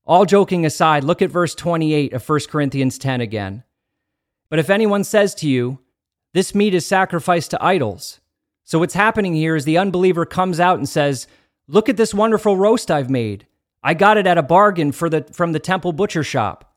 All 0.06 0.26
joking 0.26 0.66
aside, 0.66 1.04
look 1.04 1.22
at 1.22 1.32
verse 1.32 1.56
28 1.56 2.14
of 2.14 2.28
1 2.28 2.40
Corinthians 2.50 2.98
10 2.98 3.22
again. 3.22 3.64
But 4.50 4.60
if 4.60 4.70
anyone 4.70 5.04
says 5.04 5.34
to 5.36 5.48
you, 5.48 5.80
This 6.34 6.54
meat 6.54 6.74
is 6.74 6.86
sacrificed 6.86 7.52
to 7.52 7.64
idols, 7.64 8.20
so 8.64 8.80
what's 8.80 8.94
happening 8.94 9.34
here 9.34 9.56
is 9.56 9.66
the 9.66 9.78
unbeliever 9.78 10.26
comes 10.26 10.60
out 10.60 10.78
and 10.78 10.88
says, 10.88 11.28
Look 11.68 11.90
at 11.90 11.98
this 11.98 12.14
wonderful 12.14 12.58
roast 12.58 12.90
I've 12.92 13.10
made. 13.10 13.46
I 13.84 13.94
got 13.94 14.18
it 14.18 14.28
at 14.28 14.38
a 14.38 14.44
bargain 14.44 14.92
the, 14.92 15.26
from 15.32 15.52
the 15.52 15.60
temple 15.60 15.94
butcher 15.94 16.24
shop. 16.24 16.74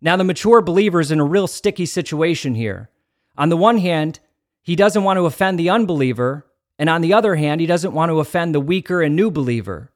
Now, 0.00 0.16
the 0.16 0.24
mature 0.24 0.60
believer 0.60 0.98
is 0.98 1.12
in 1.12 1.20
a 1.20 1.24
real 1.24 1.46
sticky 1.46 1.86
situation 1.86 2.56
here. 2.56 2.90
On 3.36 3.48
the 3.48 3.56
one 3.56 3.78
hand, 3.78 4.18
he 4.62 4.74
doesn't 4.74 5.04
want 5.04 5.18
to 5.18 5.26
offend 5.26 5.58
the 5.58 5.70
unbeliever, 5.70 6.46
and 6.78 6.90
on 6.90 7.00
the 7.00 7.12
other 7.12 7.36
hand, 7.36 7.60
he 7.60 7.66
doesn't 7.66 7.92
want 7.92 8.10
to 8.10 8.18
offend 8.18 8.54
the 8.54 8.60
weaker 8.60 9.00
and 9.00 9.14
new 9.14 9.30
believer. 9.30 9.91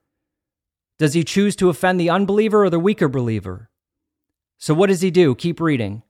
Does 0.99 1.15
he 1.15 1.25
choose 1.25 1.57
to 1.57 1.69
offend 1.69 2.01
the 2.01 2.11
unbeliever 2.11 2.65
or 2.65 2.71
the 2.71 2.79
weaker 2.79 3.09
believer? 3.09 3.69
So, 4.59 4.73
what 4.73 4.87
does 4.87 5.03
he 5.03 5.11
do? 5.11 5.35
Keep 5.35 5.61
reading. 5.61 6.03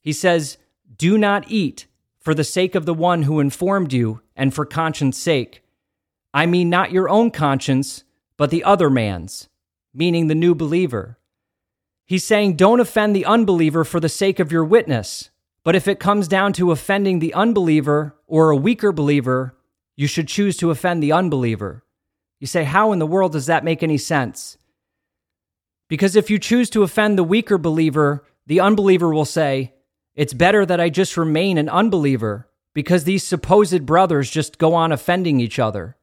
He 0.00 0.12
says, 0.12 0.58
Do 0.96 1.18
not 1.18 1.50
eat 1.50 1.86
for 2.20 2.34
the 2.34 2.44
sake 2.44 2.74
of 2.74 2.86
the 2.86 2.94
one 2.94 3.22
who 3.22 3.40
informed 3.40 3.92
you 3.92 4.20
and 4.36 4.54
for 4.54 4.64
conscience 4.64 5.18
sake. 5.18 5.62
I 6.32 6.46
mean, 6.46 6.70
not 6.70 6.92
your 6.92 7.08
own 7.08 7.30
conscience, 7.30 8.04
but 8.36 8.50
the 8.50 8.64
other 8.64 8.88
man's, 8.88 9.48
meaning 9.92 10.28
the 10.28 10.34
new 10.34 10.54
believer. 10.54 11.18
He's 12.06 12.24
saying, 12.24 12.56
Don't 12.56 12.80
offend 12.80 13.16
the 13.16 13.24
unbeliever 13.24 13.84
for 13.84 13.98
the 13.98 14.08
sake 14.08 14.38
of 14.38 14.52
your 14.52 14.64
witness. 14.64 15.30
But 15.64 15.76
if 15.76 15.86
it 15.86 16.00
comes 16.00 16.26
down 16.26 16.52
to 16.54 16.72
offending 16.72 17.18
the 17.18 17.34
unbeliever 17.34 18.16
or 18.26 18.50
a 18.50 18.56
weaker 18.56 18.92
believer, 18.92 19.54
you 19.94 20.06
should 20.06 20.26
choose 20.26 20.56
to 20.56 20.70
offend 20.70 21.02
the 21.02 21.12
unbeliever. 21.12 21.84
You 22.42 22.48
say, 22.48 22.64
How 22.64 22.90
in 22.90 22.98
the 22.98 23.06
world 23.06 23.30
does 23.30 23.46
that 23.46 23.62
make 23.62 23.84
any 23.84 23.98
sense? 23.98 24.58
Because 25.88 26.16
if 26.16 26.28
you 26.28 26.40
choose 26.40 26.68
to 26.70 26.82
offend 26.82 27.16
the 27.16 27.22
weaker 27.22 27.56
believer, 27.56 28.24
the 28.48 28.58
unbeliever 28.58 29.14
will 29.14 29.24
say, 29.24 29.74
It's 30.16 30.34
better 30.34 30.66
that 30.66 30.80
I 30.80 30.88
just 30.88 31.16
remain 31.16 31.56
an 31.56 31.68
unbeliever 31.68 32.48
because 32.74 33.04
these 33.04 33.22
supposed 33.22 33.86
brothers 33.86 34.28
just 34.28 34.58
go 34.58 34.74
on 34.74 34.90
offending 34.90 35.38
each 35.38 35.60
other. 35.60 35.96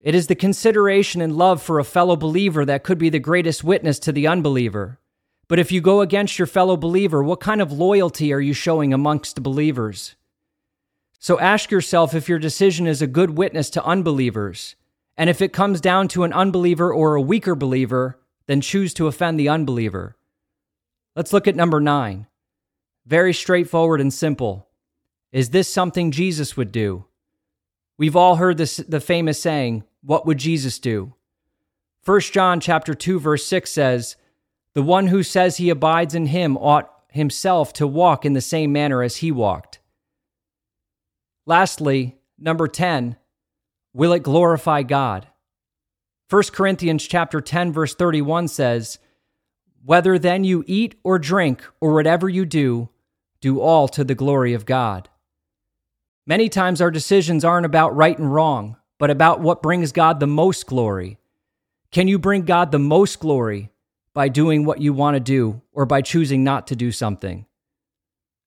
It 0.00 0.14
is 0.14 0.28
the 0.28 0.36
consideration 0.36 1.20
and 1.20 1.36
love 1.36 1.60
for 1.60 1.80
a 1.80 1.84
fellow 1.84 2.14
believer 2.14 2.64
that 2.66 2.84
could 2.84 2.98
be 2.98 3.08
the 3.08 3.18
greatest 3.18 3.64
witness 3.64 3.98
to 4.00 4.12
the 4.12 4.28
unbeliever. 4.28 5.00
But 5.48 5.58
if 5.58 5.72
you 5.72 5.80
go 5.80 6.00
against 6.00 6.38
your 6.38 6.46
fellow 6.46 6.76
believer, 6.76 7.24
what 7.24 7.40
kind 7.40 7.60
of 7.60 7.72
loyalty 7.72 8.32
are 8.32 8.40
you 8.40 8.52
showing 8.52 8.94
amongst 8.94 9.34
the 9.34 9.40
believers? 9.40 10.14
So 11.18 11.40
ask 11.40 11.72
yourself 11.72 12.14
if 12.14 12.28
your 12.28 12.38
decision 12.38 12.86
is 12.86 13.02
a 13.02 13.08
good 13.08 13.30
witness 13.30 13.68
to 13.70 13.84
unbelievers. 13.84 14.76
And 15.16 15.30
if 15.30 15.40
it 15.40 15.52
comes 15.52 15.80
down 15.80 16.08
to 16.08 16.24
an 16.24 16.32
unbeliever 16.32 16.92
or 16.92 17.14
a 17.14 17.22
weaker 17.22 17.54
believer, 17.54 18.18
then 18.46 18.60
choose 18.60 18.92
to 18.94 19.06
offend 19.06 19.38
the 19.38 19.48
unbeliever. 19.48 20.16
Let's 21.14 21.32
look 21.32 21.46
at 21.46 21.56
number 21.56 21.80
nine. 21.80 22.26
Very 23.06 23.32
straightforward 23.32 24.00
and 24.00 24.12
simple. 24.12 24.68
Is 25.30 25.50
this 25.50 25.72
something 25.72 26.10
Jesus 26.10 26.56
would 26.56 26.72
do? 26.72 27.04
We've 27.96 28.16
all 28.16 28.36
heard 28.36 28.56
this, 28.56 28.78
the 28.78 29.00
famous 29.00 29.40
saying, 29.40 29.84
what 30.02 30.26
would 30.26 30.38
Jesus 30.38 30.78
do? 30.78 31.14
1 32.04 32.20
John 32.20 32.60
chapter 32.60 32.94
2 32.94 33.18
verse 33.18 33.46
6 33.46 33.70
says, 33.70 34.16
"The 34.74 34.82
one 34.82 35.06
who 35.06 35.22
says 35.22 35.56
he 35.56 35.70
abides 35.70 36.14
in 36.14 36.26
him 36.26 36.56
ought 36.58 36.90
himself 37.08 37.72
to 37.74 37.86
walk 37.86 38.26
in 38.26 38.32
the 38.32 38.40
same 38.40 38.72
manner 38.72 39.02
as 39.02 39.18
he 39.18 39.32
walked." 39.32 39.78
Lastly, 41.46 42.18
number 42.38 42.68
10, 42.68 43.16
will 43.94 44.12
it 44.12 44.22
glorify 44.22 44.82
God? 44.82 45.28
1 46.28 46.42
Corinthians 46.52 47.06
chapter 47.06 47.40
10 47.40 47.72
verse 47.72 47.94
31 47.94 48.48
says, 48.48 48.98
"Whether 49.84 50.18
then 50.18 50.44
you 50.44 50.64
eat 50.66 50.96
or 51.02 51.18
drink 51.18 51.62
or 51.80 51.94
whatever 51.94 52.28
you 52.28 52.44
do, 52.44 52.90
do 53.40 53.60
all 53.60 53.88
to 53.88 54.04
the 54.04 54.14
glory 54.14 54.52
of 54.52 54.66
God." 54.66 55.08
Many 56.26 56.48
times 56.48 56.80
our 56.80 56.90
decisions 56.90 57.44
aren't 57.44 57.66
about 57.66 57.94
right 57.94 58.18
and 58.18 58.32
wrong, 58.32 58.76
but 58.98 59.10
about 59.10 59.40
what 59.40 59.62
brings 59.62 59.92
God 59.92 60.20
the 60.20 60.26
most 60.26 60.66
glory. 60.66 61.18
Can 61.90 62.08
you 62.08 62.18
bring 62.18 62.42
God 62.42 62.72
the 62.72 62.78
most 62.78 63.20
glory 63.20 63.70
by 64.14 64.28
doing 64.28 64.64
what 64.64 64.80
you 64.80 64.92
want 64.92 65.14
to 65.14 65.20
do 65.20 65.60
or 65.72 65.84
by 65.84 66.00
choosing 66.00 66.42
not 66.42 66.66
to 66.68 66.76
do 66.76 66.90
something? 66.90 67.46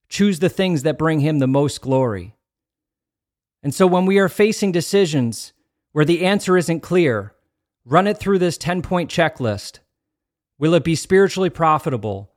Choose 0.10 0.40
the 0.40 0.50
things 0.50 0.84
that 0.84 0.98
bring 0.98 1.20
Him 1.20 1.40
the 1.40 1.48
most 1.48 1.82
glory. 1.82 2.37
And 3.68 3.76
so 3.76 3.86
when 3.86 4.06
we 4.06 4.18
are 4.18 4.30
facing 4.30 4.72
decisions 4.72 5.52
where 5.92 6.06
the 6.06 6.26
answer 6.26 6.56
isn't 6.56 6.80
clear, 6.80 7.34
run 7.84 8.08
it 8.08 8.18
through 8.18 8.40
this 8.40 8.58
10 8.58 8.82
point 8.82 9.12
checklist. 9.12 9.80
Will 10.58 10.74
it 10.74 10.86
be 10.86 10.96
spiritually 10.96 11.50
profitable? 11.50 12.32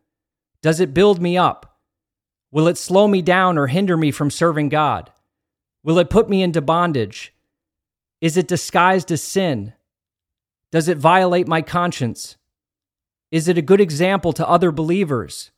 Does 0.61 0.81
it 0.81 0.93
build 0.93 1.23
me 1.23 1.38
up? 1.38 1.79
Will 2.51 2.66
it 2.66 2.77
slow 2.77 3.07
me 3.07 3.23
down 3.23 3.59
or 3.59 3.69
hinder 3.69 3.97
me 3.97 4.11
from 4.11 4.29
serving 4.29 4.71
God? 4.71 5.12
Will 5.85 6.01
it 6.01 6.11
put 6.11 6.29
me 6.29 6.43
into 6.43 6.61
bondage? 6.61 7.33
Is 8.21 8.37
it 8.37 8.49
disguised 8.49 9.12
as 9.12 9.23
sin? 9.23 9.75
Does 10.73 10.88
it 10.88 10.99
violate 10.99 11.47
my 11.47 11.62
conscience? 11.62 12.38
Is 13.31 13.47
it 13.47 13.57
a 13.57 13.62
good 13.62 13.81
example 13.81 14.33
to 14.33 14.49
other 14.49 14.73
believers? 14.73 15.53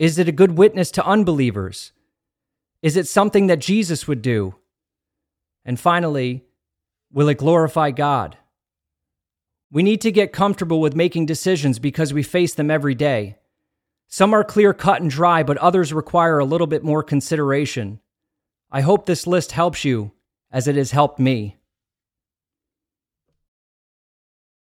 Is 0.00 0.18
it 0.18 0.26
a 0.26 0.32
good 0.32 0.58
witness 0.58 0.90
to 0.90 1.06
unbelievers? 1.06 1.92
Is 2.82 2.96
it 2.96 3.06
something 3.06 3.46
that 3.46 3.60
Jesus 3.60 4.08
would 4.08 4.20
do? 4.20 4.56
And 5.64 5.78
finally, 5.78 6.44
will 7.12 7.28
it 7.28 7.38
glorify 7.38 7.90
God? 7.90 8.36
We 9.70 9.82
need 9.82 10.00
to 10.00 10.10
get 10.10 10.32
comfortable 10.32 10.80
with 10.80 10.96
making 10.96 11.26
decisions 11.26 11.78
because 11.78 12.12
we 12.12 12.22
face 12.22 12.54
them 12.54 12.70
every 12.70 12.94
day. 12.94 13.36
Some 14.08 14.34
are 14.34 14.42
clear 14.42 14.74
cut 14.74 15.00
and 15.00 15.10
dry, 15.10 15.44
but 15.44 15.56
others 15.58 15.92
require 15.92 16.40
a 16.40 16.44
little 16.44 16.66
bit 16.66 16.82
more 16.82 17.04
consideration. 17.04 18.00
I 18.70 18.80
hope 18.80 19.06
this 19.06 19.26
list 19.28 19.52
helps 19.52 19.84
you 19.84 20.10
as 20.50 20.66
it 20.66 20.74
has 20.74 20.90
helped 20.90 21.20
me. 21.20 21.59